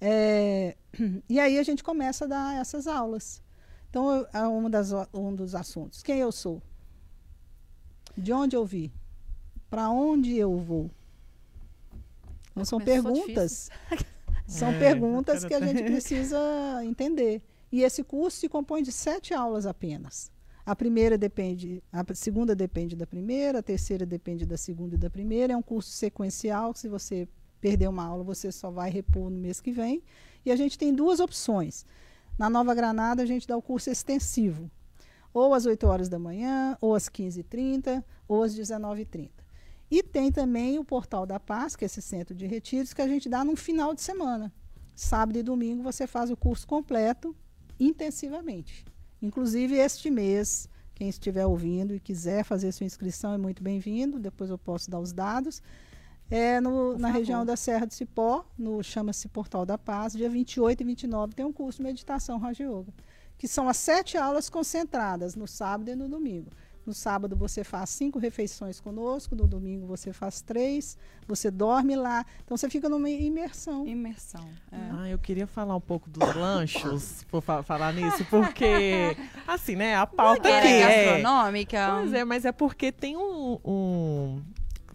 [0.01, 0.75] É,
[1.27, 3.41] e aí a gente começa a dar essas aulas.
[3.89, 6.03] Então, é um, das, um dos assuntos.
[6.03, 6.61] Quem eu sou?
[8.17, 8.91] De onde eu vi?
[9.69, 10.91] Para onde eu vou?
[12.51, 13.69] Então, são perguntas.
[14.49, 16.39] São É, perguntas que a gente precisa
[16.83, 17.39] entender.
[17.71, 20.31] E esse curso se compõe de sete aulas apenas.
[20.65, 25.09] A primeira depende, a segunda depende da primeira, a terceira depende da segunda e da
[25.09, 25.53] primeira.
[25.53, 27.27] É um curso sequencial, que se você
[27.59, 30.01] perder uma aula, você só vai repor no mês que vem.
[30.45, 31.85] E a gente tem duas opções.
[32.37, 34.71] Na Nova Granada, a gente dá o curso extensivo,
[35.33, 39.29] ou às 8 horas da manhã, ou às 15h30, ou às 19h30.
[39.91, 43.07] E tem também o Portal da Paz, que é esse centro de retiros, que a
[43.07, 44.53] gente dá num final de semana.
[44.95, 47.35] Sábado e domingo você faz o curso completo,
[47.79, 48.85] intensivamente.
[49.21, 54.19] Inclusive, este mês, quem estiver ouvindo e quiser fazer sua inscrição é muito bem-vindo.
[54.19, 55.61] Depois eu posso dar os dados.
[56.31, 60.81] É no, na região da Serra do Cipó, no chama-se Portal da Paz, dia 28
[60.81, 62.93] e 29 tem um curso de meditação Raja Yoga,
[63.37, 66.51] que são as sete aulas concentradas no sábado e no domingo.
[66.85, 72.25] No sábado você faz cinco refeições conosco, no domingo você faz três, você dorme lá.
[72.43, 73.85] Então você fica numa imersão.
[73.85, 74.47] Imersão.
[74.71, 74.77] é.
[74.99, 79.15] Ah, eu queria falar um pouco dos lanchos, por fa- falar nisso, porque,
[79.47, 81.05] assim, né, a pauta aqui é...
[81.05, 81.89] gastronômica.
[81.99, 84.41] Pois é, mas é porque tem um, um-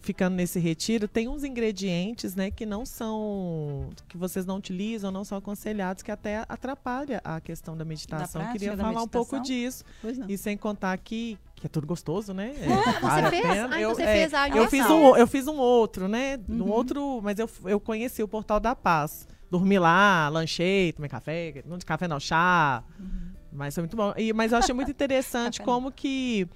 [0.04, 3.88] Ficando nesse retiro, tem uns ingredientes, né, que não são.
[4.06, 8.42] que vocês não utilizam, não são aconselhados, que até atrapalha a questão da meditação.
[8.42, 9.42] prática Queria da falar um pouco meditação?
[9.56, 9.82] disso.
[10.02, 10.28] Pois não.
[10.28, 12.52] E sem contar que, que é tudo gostoso, né?
[12.60, 13.42] É, Você vale a fez?
[13.42, 13.62] pena.
[13.62, 16.38] Ah, então eu, você é, fez a eu fiz, um, eu fiz um outro, né?
[16.50, 16.70] Um Uhum.
[16.70, 19.26] outro, mas eu, eu conheci o Portal da Paz.
[19.50, 22.84] Dormi lá, lanchei, tomei café, não de café não, chá.
[23.50, 24.12] Mas foi muito bom.
[24.18, 26.46] E, mas eu achei muito interessante como que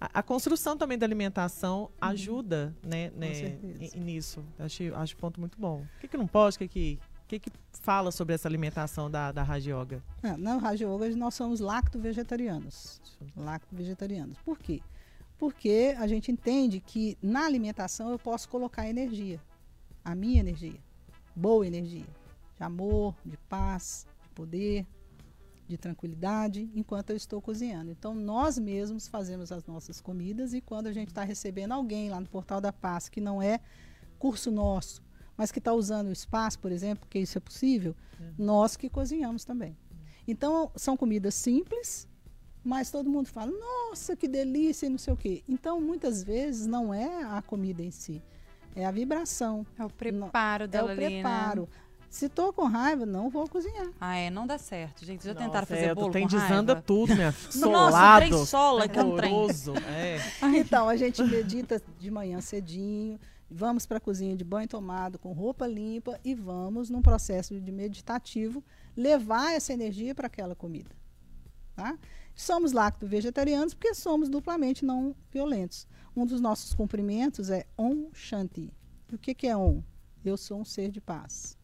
[0.00, 3.58] a, a construção também da alimentação ajuda, né, né
[3.92, 4.44] e- nisso.
[4.58, 5.84] Achei, acho um ponto muito bom.
[5.96, 6.56] O que, que não pode?
[6.56, 9.42] O que, que, que, que fala sobre essa alimentação da, da?
[9.42, 13.00] Ah, Não, Raja Yoga nós somos lacto-vegetarianos.
[13.36, 14.38] Lacto-vegetarianos.
[14.44, 14.80] Por quê?
[15.38, 19.40] Porque a gente entende que na alimentação eu posso colocar energia.
[20.04, 20.80] A minha energia.
[21.34, 22.06] Boa energia.
[22.56, 24.86] De amor, de paz, de poder,
[25.68, 27.90] de tranquilidade, enquanto eu estou cozinhando.
[27.90, 32.18] Então, nós mesmos fazemos as nossas comidas e quando a gente está recebendo alguém lá
[32.18, 33.60] no Portal da Paz que não é
[34.18, 35.02] curso nosso,
[35.36, 37.94] mas que está usando o espaço, por exemplo, porque isso é possível,
[38.36, 39.76] nós que cozinhamos também.
[40.26, 42.08] Então, são comidas simples,
[42.64, 45.42] mas todo mundo fala, nossa, que delícia e não sei o quê.
[45.48, 48.22] Então, muitas vezes, não é a comida em si,
[48.74, 51.00] é a vibração, É o preparo é dela o ali,
[51.62, 51.78] né?
[52.10, 53.90] Se estou com raiva, não vou cozinhar.
[54.00, 55.24] Ah, é, não dá certo, gente.
[55.24, 56.82] Já Nossa, tentaram fazer é, bolo Tem com desanda raiva?
[56.86, 59.34] tudo, minha Nossa, Solado, o trem sola que é um trem.
[59.86, 60.18] É.
[60.56, 65.32] Então, a gente medita de manhã cedinho, vamos para a cozinha de banho tomado, com
[65.32, 68.64] roupa limpa e vamos, num processo de meditativo,
[68.96, 70.96] levar essa energia para aquela comida.
[71.76, 71.96] Tá?
[72.34, 75.86] Somos lacto-vegetarianos porque somos duplamente não violentos.
[76.16, 78.72] Um dos nossos cumprimentos é Om Shanti.
[79.10, 79.82] E o que, que é Om?
[80.24, 81.57] Eu sou um ser de paz.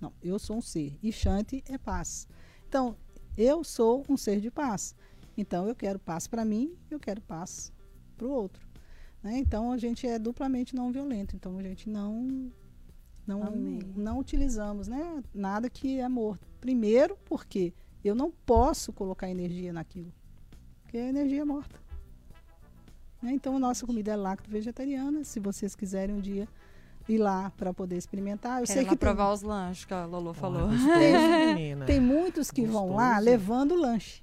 [0.00, 0.98] Não, eu sou um ser.
[1.02, 2.28] E Shanti é paz.
[2.68, 2.96] Então,
[3.36, 4.94] eu sou um ser de paz.
[5.36, 7.72] Então, eu quero paz para mim, eu quero paz
[8.16, 8.66] para o outro.
[9.22, 9.38] né?
[9.38, 11.36] Então, a gente é duplamente não violento.
[11.36, 12.50] Então, a gente não
[13.26, 13.80] não, Amém.
[13.94, 16.48] não utilizamos né, nada que é morto.
[16.60, 20.12] Primeiro, porque eu não posso colocar energia naquilo,
[20.82, 21.78] porque a energia é morta.
[23.20, 23.32] Né?
[23.32, 25.24] Então, a nossa comida é lacto-vegetariana.
[25.24, 26.48] Se vocês quiserem um dia
[27.08, 30.04] ir lá para poder experimentar, eu Quero sei que tem, provar os lanches que a
[30.04, 30.68] Lolo falou.
[30.68, 30.88] Gostoso,
[31.54, 31.84] menina.
[31.86, 33.24] tem muitos que vão lá Gostoso.
[33.24, 34.22] levando lanche.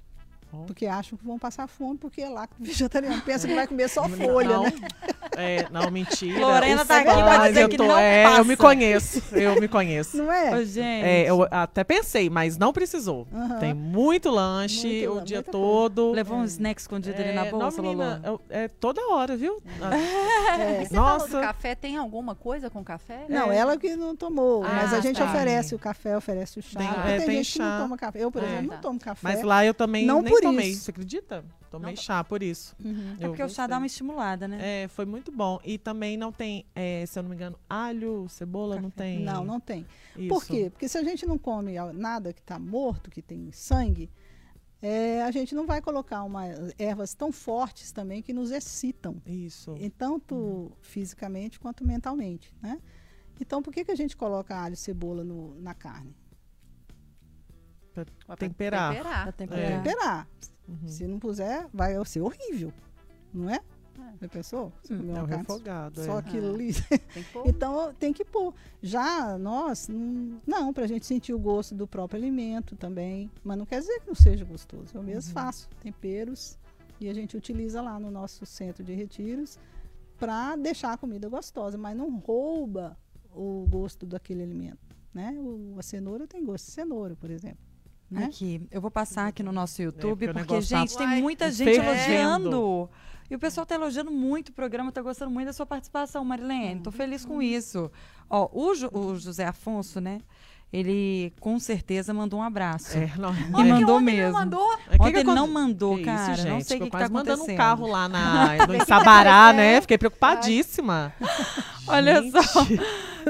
[0.62, 0.64] Ó.
[0.66, 3.20] Porque acham que vão passar fome porque é lacto vegetariano.
[3.22, 4.62] Pensa que vai comer só folha, Não.
[4.64, 4.72] né?
[5.36, 6.40] É, não, mentira.
[6.40, 8.40] Lorena O tá aqui pra Mas dizer eu que não é, passa.
[8.40, 10.16] Eu me conheço, eu me conheço.
[10.16, 10.54] Não é?
[10.56, 11.04] Ô, gente.
[11.04, 13.26] É, eu até pensei, mas não precisou.
[13.60, 16.12] Tem muito lanche Muito o dia todo.
[16.12, 19.60] Levou um snack escondido ali na É, bolsa, não, menina, eu- é toda hora, viu?
[20.58, 20.82] É.
[20.82, 21.36] E você falou Nossa.
[21.36, 23.24] do café, tem alguma coisa com café?
[23.28, 25.24] Não, ela que não tomou, Ah, mas a gente tá.
[25.24, 26.78] oferece o café, oferece o chá.
[26.78, 27.64] Tem- é, tem, tem gente que chá.
[27.78, 28.18] não toma café.
[28.24, 28.46] Eu, por É.
[28.46, 28.74] exemplo, Tá.
[28.74, 29.20] não tomo café.
[29.22, 30.70] Mas lá eu também Não nem por tomei.
[30.70, 30.82] isso.
[30.84, 31.44] Você acredita?
[31.70, 32.74] Tomei Não- chá por isso.
[32.82, 33.16] Uhum.
[33.20, 33.68] É porque o chá gostei.
[33.68, 34.84] dá uma estimulada, né?
[34.84, 35.58] É, foi muito bom.
[35.64, 39.20] E também não tem, é, se eu não me engano, alho, cebola, não tem.
[39.20, 39.86] Não, não tem.
[40.16, 40.28] Isso.
[40.28, 40.70] Por quê?
[40.70, 44.10] Porque se a gente não come nada que está morto, que tem sangue,
[44.80, 46.44] é, a gente não vai colocar uma,
[46.78, 49.74] ervas tão fortes também que nos excitam, Isso.
[49.78, 52.78] e tanto fisicamente quanto mentalmente, né?
[53.40, 56.14] Então, por que, que a gente coloca alho e cebola no- na carne?
[58.26, 58.92] Pra temperar.
[58.94, 59.22] temperar.
[59.22, 59.32] Pra É.
[59.32, 59.82] temperar.
[59.82, 60.28] Temperar.
[60.68, 60.88] Uhum.
[60.88, 62.72] Se não puser, vai ser horrível,
[63.32, 63.60] não é?
[64.20, 64.72] Já pensou?
[64.90, 66.02] Hum, É o carne refogado.
[66.04, 66.18] Só é.
[66.18, 66.72] aquilo ali.
[66.74, 67.46] Tem que pôr.
[67.48, 68.54] Então tem que pôr.
[68.82, 73.30] Já nós, hum, não, para a gente sentir o gosto do próprio alimento também.
[73.44, 74.86] Mas não quer dizer que não seja gostoso.
[74.94, 75.34] Eu mesmo Uhum.
[75.34, 76.58] faço temperos
[77.00, 79.58] e a gente utiliza lá no nosso centro de retiros
[80.18, 82.96] para deixar a comida gostosa, mas não rouba
[83.34, 84.78] o gosto daquele alimento.
[85.12, 85.32] Né?
[85.38, 87.58] O, a cenoura tem gosto de cenoura, por exemplo.
[88.10, 88.24] Né?
[88.24, 91.06] Aqui, eu vou passar aqui no nosso YouTube, porque o porque, negócio tá gente, tem
[91.06, 92.88] Uai, muita gente elogiando.
[93.28, 96.80] E o pessoal tá elogiando muito o programa, tá gostando muito da sua participação, Marilene.
[96.80, 97.90] Tô feliz com isso.
[98.30, 100.20] Ó, o, Ju- o José Afonso, né?
[100.72, 102.96] Ele com certeza mandou um abraço.
[102.98, 103.46] É, não, E é.
[103.46, 104.32] Ontem mandou ele mesmo.
[104.32, 104.72] Não mandou?
[104.72, 106.32] É, que Ontem que ele não mandou, Que cara.
[106.32, 109.52] Isso, gente, não sei o que, que tá mandando um carro lá na, no Sabará,
[109.52, 109.80] né?
[109.80, 111.12] Fiquei preocupadíssima.
[111.86, 112.66] Olha só.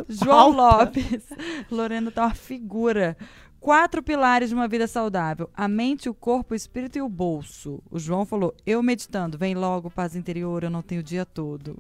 [0.09, 0.51] João.
[0.51, 1.25] Lopes.
[1.71, 3.17] Lorena tá uma figura.
[3.61, 7.83] Quatro pilares de uma vida saudável: a mente, o corpo, o espírito e o bolso.
[7.91, 11.77] O João falou: eu meditando, vem logo, paz interior, eu não tenho o dia todo.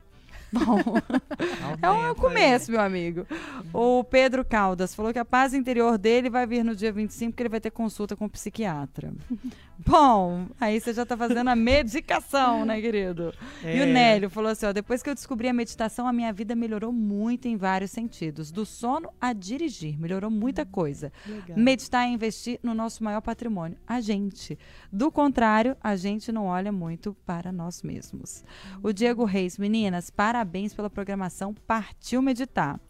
[1.80, 3.26] Bom, é um começo, meu amigo.
[3.72, 7.42] O Pedro Caldas falou que a paz interior dele vai vir no dia 25, porque
[7.42, 9.12] ele vai ter consulta com o psiquiatra.
[9.78, 13.34] Bom, aí você já tá fazendo a medicação, né, querido?
[13.62, 13.86] E o É.
[13.86, 17.46] Nélio falou assim: ó, depois que eu descobri a meditação, a minha vida melhorou muito
[17.46, 18.50] em vários sentidos.
[18.50, 21.12] Do sono a dirigir, melhorou muita coisa.
[21.26, 21.58] Legal.
[21.58, 24.58] Meditar é investir no nosso maior patrimônio, a gente.
[24.90, 28.42] Do contrário, a gente não olha muito para nós mesmos.
[28.82, 31.54] O Diego Reis, meninas, parabéns pela programação.
[31.66, 32.80] Partiu meditar.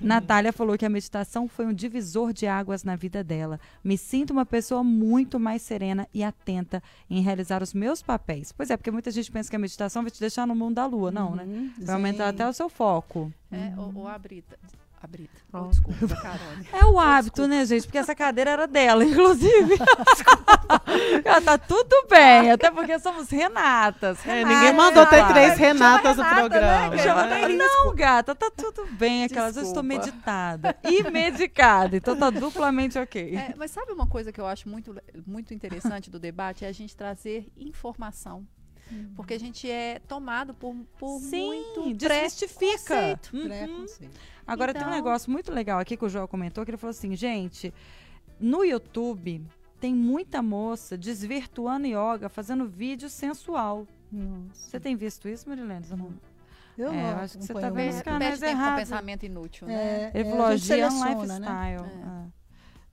[0.00, 3.58] Natália falou que a meditação foi um divisor de águas na vida dela.
[3.82, 8.52] Me sinto uma pessoa muito mais serena e atenta em realizar os meus papéis.
[8.52, 10.86] Pois é, porque muita gente pensa que a meditação vai te deixar no mundo da
[10.86, 11.10] lua.
[11.10, 11.44] Não, né?
[11.44, 13.32] Uhum, Vai aumentar até o seu foco.
[13.50, 14.58] É, ou, ou a Brita.
[15.06, 15.40] A Brita.
[15.52, 16.66] Oh, desculpa, Carone.
[16.72, 17.84] É o hábito, né, gente?
[17.84, 19.76] Porque essa cadeira era dela, inclusive.
[19.78, 20.82] Desculpa.
[21.24, 24.18] Ela tá tudo bem, até porque somos Renatas.
[24.26, 24.54] É, Renata.
[24.54, 26.90] ninguém mandou ter três Renatas no Renata, né, programa.
[26.90, 27.48] que Chama né?
[27.50, 29.22] não, gata, tá tudo bem.
[29.22, 30.06] Aquelas, eu estou Desculpa.
[30.10, 33.36] meditada e medicada, então tá duplamente ok.
[33.36, 34.92] É, mas sabe uma coisa que eu acho muito,
[35.24, 36.64] muito interessante do debate?
[36.64, 38.44] É a gente trazer informação.
[39.14, 42.94] Porque a gente é tomado por, por muito desmistifica.
[42.94, 43.30] preconceito.
[43.34, 43.44] Uhum.
[43.48, 44.20] Preconceito.
[44.46, 46.90] Agora tem um Então- negócio muito legal aqui que o João comentou, que ele falou
[46.90, 47.74] assim, gente,
[48.38, 49.42] no YouTube
[49.80, 53.86] tem muita moça desvirtuando yoga, fazendo vídeo sensual.
[54.10, 54.70] Nossa.
[54.70, 55.84] Você tem visto isso, Marilene?
[55.90, 56.12] Não-
[56.78, 58.80] Eu É, não eu acho que você tá acompanho vendo os canais errados.
[58.80, 59.74] pensamento inútil, né?
[59.74, 61.48] É, Ele é, falou, gente Gian seleciona, né?
[61.80, 61.90] Lifestyle.
[62.02, 62.35] É.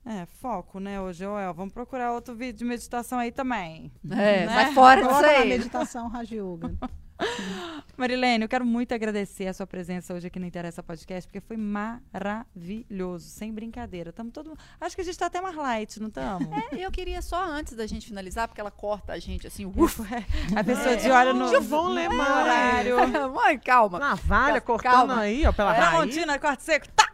[0.06, 1.54] É, foco, né, ô Joel?
[1.54, 3.92] Vamos procurar outro vídeo de meditação aí também.
[4.12, 4.48] É, Né?
[4.48, 5.50] sai fora disso aí.
[5.50, 6.76] meditação Raja Yoga.
[7.96, 11.56] Marilene, eu quero muito agradecer a sua presença hoje aqui no Interessa Podcast, porque foi
[11.58, 14.12] maravilhoso, sem brincadeira.
[14.12, 16.48] Tamo todo Acho que a gente tá até mais light, não estamos?
[16.72, 20.04] É, eu queria só antes da gente finalizar, porque ela corta a gente assim, ufa.
[20.56, 22.96] A pessoa de olho no, no Lemar, horário.
[23.34, 24.00] Mãe, calma.
[24.00, 25.20] Navalha cortando Calma.
[25.20, 25.90] aí, ó, pela raiz.
[25.90, 26.88] Tramontina, corte seco.
[26.90, 27.04] Tá.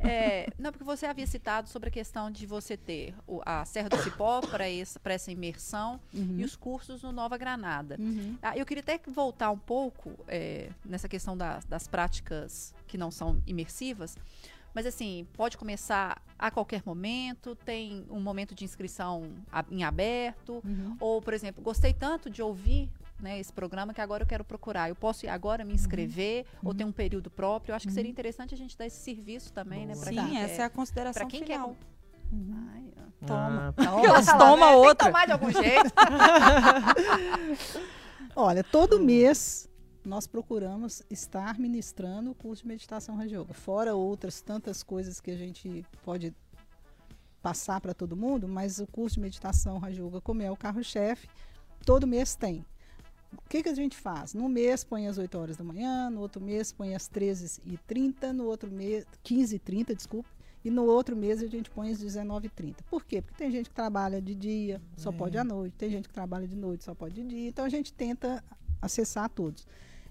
[0.00, 3.90] É, não, porque você havia citado sobre a questão de você ter o- a Serra
[3.90, 7.96] do Cipó para essa imersão e os cursos no Nova Granada.
[8.00, 8.36] Uhum.
[8.42, 12.98] Ah, eu queria até que voltar um pouco é, nessa questão das, das práticas que
[12.98, 14.16] não são imersivas.
[14.74, 20.62] Mas assim, pode começar a qualquer momento, tem um momento de inscrição a- em aberto,
[20.64, 20.96] Uhum.
[20.98, 22.88] ou, por exemplo, gostei tanto de ouvir
[23.20, 24.88] né, esse programa que agora eu quero procurar.
[24.88, 27.70] Eu posso ir agora me inscrever, ou tem um período próprio.
[27.72, 29.94] Eu acho que seria interessante a gente dar esse serviço também, né?
[29.94, 31.76] pra Sim, quem essa é a consideração pra quem quer- final.
[32.74, 32.82] Ai.
[33.26, 33.74] Toma.
[33.76, 34.56] Ah, Toma, Elas tomam né?
[34.56, 35.06] Tem que outra.
[35.06, 35.92] tomar de algum jeito.
[38.34, 39.68] Olha, todo mês
[40.06, 43.52] nós procuramos estar ministrando o curso de meditação Raja Yoga.
[43.52, 46.34] Fora outras tantas coisas que a gente pode
[47.42, 51.28] passar para todo mundo, mas o curso de meditação Raja Yoga, como é o carro-chefe,
[51.84, 52.64] todo mês tem.
[53.36, 54.32] O que, que a gente faz?
[54.32, 58.46] No mês põe às 8 horas da manhã, no outro mês põe às 13h30, no
[58.46, 60.28] outro mês, 15h30, desculpa,
[60.64, 62.76] e no outro mês a gente põe às 19h30.
[62.88, 63.20] Por quê?
[63.20, 65.12] Porque tem gente que trabalha de dia, só É.
[65.12, 67.68] pode à noite, tem gente que trabalha de noite, só pode de dia, então a
[67.68, 68.42] gente tenta
[68.80, 69.66] acessar todos.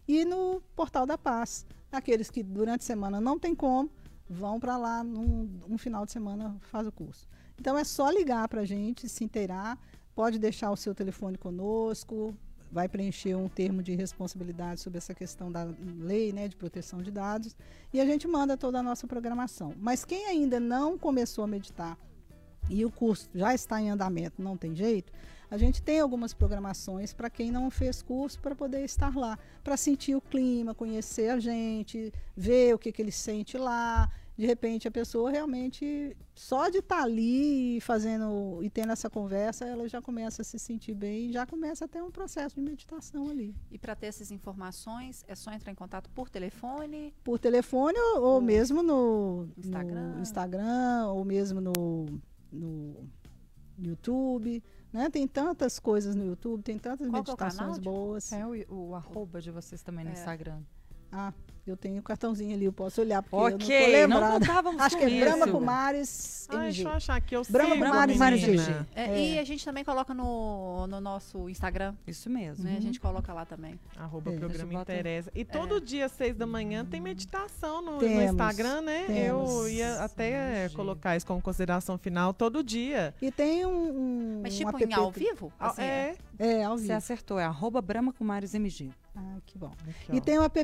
[0.07, 3.89] E no Portal da Paz, aqueles que durante a semana não tem como,
[4.29, 7.27] vão para lá num um final de semana faz o curso.
[7.59, 9.77] Então é só ligar para a gente, se inteirar,
[10.15, 12.35] pode deixar o seu telefone conosco,
[12.71, 15.67] vai preencher um termo de responsabilidade sobre essa questão da
[15.99, 17.55] lei né, de proteção de dados
[17.93, 19.73] e a gente manda toda a nossa programação.
[19.77, 21.97] Mas quem ainda não começou a meditar
[22.69, 25.11] e o curso já está em andamento, não tem jeito,
[25.49, 29.75] a gente tem algumas programações para quem não fez curso para poder estar lá, para
[29.75, 34.09] sentir o clima, conhecer a gente, ver o que, que ele sente lá.
[34.37, 39.65] De repente a pessoa realmente, só de estar ali e fazendo e tendo essa conversa,
[39.65, 42.61] ela já começa a se sentir bem e já começa a ter um processo de
[42.61, 43.53] meditação ali.
[43.69, 47.13] E para ter essas informações, é só entrar em contato por telefone?
[47.23, 50.13] Por telefone ou, ou mesmo no Instagram.
[50.15, 52.05] no Instagram, ou mesmo no,
[52.51, 52.95] no
[53.77, 54.63] YouTube.
[54.91, 55.09] Né?
[55.09, 58.31] Tem tantas coisas no YouTube, tem tantas Qual é o meditações canal de- boas.
[58.31, 60.13] É o, o arroba de vocês também no É.
[60.13, 60.61] Instagram.
[61.11, 61.33] Ah,
[61.67, 64.39] eu tenho o cartãozinho ali, eu posso olhar porque eu não tô Ok, não lembrada.
[64.39, 65.45] contávamos Acho com que é Brahma
[66.49, 66.73] Ai, MG.
[66.73, 67.35] deixa eu achar aqui.
[67.35, 68.63] Eu Brahma Kumaris menina.
[68.63, 68.85] MG.
[68.95, 69.19] É, É.
[69.35, 72.63] E a gente também coloca no, no nosso Instagram, Isso mesmo.
[72.65, 72.75] né?
[72.77, 73.79] A gente coloca lá também.
[73.95, 74.37] Arroba É.
[74.37, 75.31] programa eu interessa.
[75.35, 79.05] E todo dia, seis da manhã, tem meditação no, no Temos, Instagram, né?
[79.09, 79.69] Eu temos.
[79.71, 80.75] ia até Entendi.
[80.75, 83.13] colocar isso como consideração final todo dia.
[83.21, 85.53] E tem um, um Mas um tipo app em ao vivo?
[85.59, 86.15] Ah, Assim, é.
[86.39, 86.93] É, ao Você vivo.
[86.95, 88.89] acertou, é arroba Brahma Kumaris MG.
[89.15, 89.71] Ah, que bom.
[89.87, 90.59] Aqui, E tem um app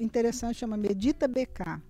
[0.00, 1.80] interessante, chama Medita BK.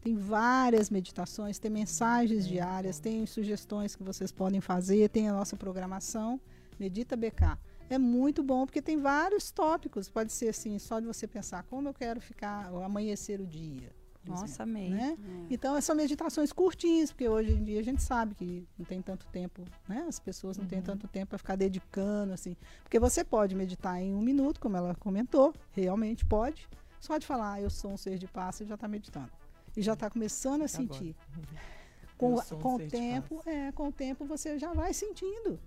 [0.00, 5.56] Tem várias meditações, tem mensagens diárias, tem sugestões que vocês podem fazer, tem a nossa
[5.56, 6.40] programação,
[6.78, 7.56] Medita BK.
[7.88, 10.08] É muito bom porque tem vários tópicos.
[10.08, 13.92] Pode ser assim, só de você pensar como eu quero ficar, ou amanhecer o dia.
[14.30, 14.90] Nossa, exemplo, amei.
[14.90, 15.16] né?
[15.18, 15.54] É.
[15.54, 19.26] Então, são meditações curtinhas, porque hoje em dia a gente sabe que não tem tanto
[19.26, 20.04] tempo, né?
[20.08, 22.56] As pessoas não têm tanto tempo para ficar dedicando, assim.
[22.82, 26.68] Porque você pode meditar em um minuto, como ela comentou, realmente pode.
[27.00, 29.30] Só de falar, ah, eu sou um ser de paz, você já está meditando.
[29.76, 31.16] E já está começando a sentir.
[32.18, 35.58] Com, um com o tempo, é, com o tempo você já vai sentindo.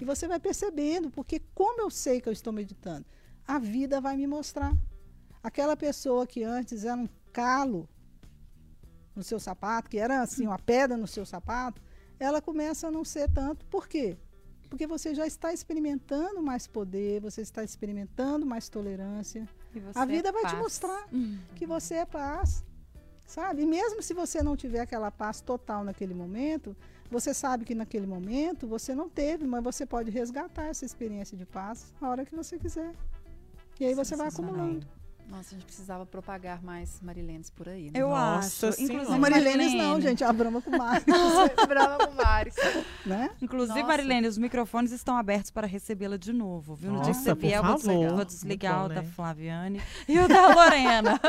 [0.00, 3.04] E você vai percebendo, porque como eu sei que eu estou meditando,
[3.46, 4.74] a vida vai me mostrar.
[5.42, 7.86] Aquela pessoa que antes era um calo
[9.18, 11.82] no seu sapato, que era assim uma pedra no seu sapato,
[12.18, 13.66] ela começa a não ser tanto.
[13.66, 14.16] Por quê?
[14.70, 19.48] Porque você já está experimentando mais poder, você está experimentando mais tolerância.
[19.94, 21.38] A é vida vai te mostrar Hum.
[21.56, 22.64] que você é paz.
[23.26, 23.62] Sabe?
[23.62, 26.74] E mesmo se você não tiver aquela paz total naquele momento,
[27.10, 31.44] você sabe que naquele momento você não teve, mas você pode resgatar essa experiência de
[31.44, 32.94] paz a hora que você quiser.
[33.80, 34.86] E aí você vai acumulando.
[35.28, 37.90] Nossa, a gente precisava propagar mais Marilenes por aí, né?
[37.94, 38.82] Eu Nossa acho.
[38.82, 41.02] Inclusive, Não, Marilenes não, gente, a Brahma com Mar,
[41.68, 42.54] Brava com Maris.
[43.04, 43.30] né?
[43.42, 43.88] Inclusive, Nossa.
[43.88, 46.90] Marilene, os microfones estão abertos para recebê-la de novo, viu?
[46.92, 49.10] No dia que Nossa, você vier, eu vou desligar, o da né?
[49.14, 51.20] Flaviane e o da Lorena.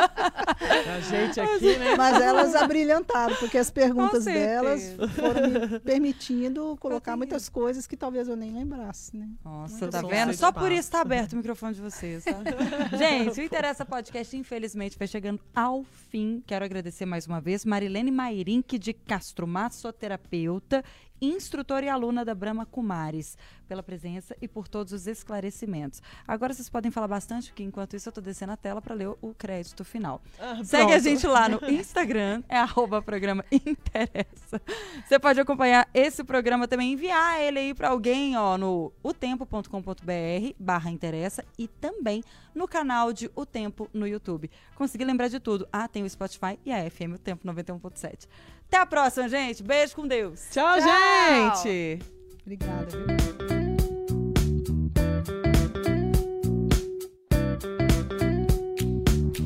[0.95, 1.95] A gente aqui, né?
[1.97, 4.82] Mas elas abrilhantaram, porque as perguntas delas
[5.16, 9.28] foram me permitindo colocar muitas coisas que talvez eu nem lembrasse, né?
[9.43, 10.34] Nossa, Muito tá bom, vendo?
[10.34, 12.97] Só por isso tá aberto o microfone de vocês, tá?
[12.97, 16.44] Gente, o Interessa Podcast, infelizmente, vai chegando ao fim.
[16.46, 20.86] Quero agradecer mais uma vez Marilene Mairink de Castro, massoterapeuta,
[21.22, 26.01] instrutora e aluna da Brahma Kumaris, pela presença e por todos os esclarecimentos.
[26.28, 29.09] Agora vocês podem falar bastante, porque enquanto isso eu tô descendo a tela para ler
[29.22, 30.22] o crédito final.
[30.39, 34.61] Ah, Segue a gente lá no Instagram, é arroba programa Interessa.
[35.07, 40.89] Você pode acompanhar esse programa também, enviar ele aí pra alguém, ó, no otempo.com.br barra
[40.89, 42.24] Interessa e também
[42.55, 44.49] no canal de O Tempo no YouTube.
[44.76, 45.67] Consegui lembrar de tudo.
[45.72, 48.28] Ah, tem o Spotify e a FM, o Tempo 91.7.
[48.70, 49.63] Até a próxima, gente.
[49.63, 50.41] Beijo com Deus.
[50.51, 51.63] Tchau, Tchau.
[51.63, 51.99] gente!
[52.45, 54.20] Obrigada, viu?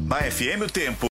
[0.06, 1.00] Na FM o Tempo.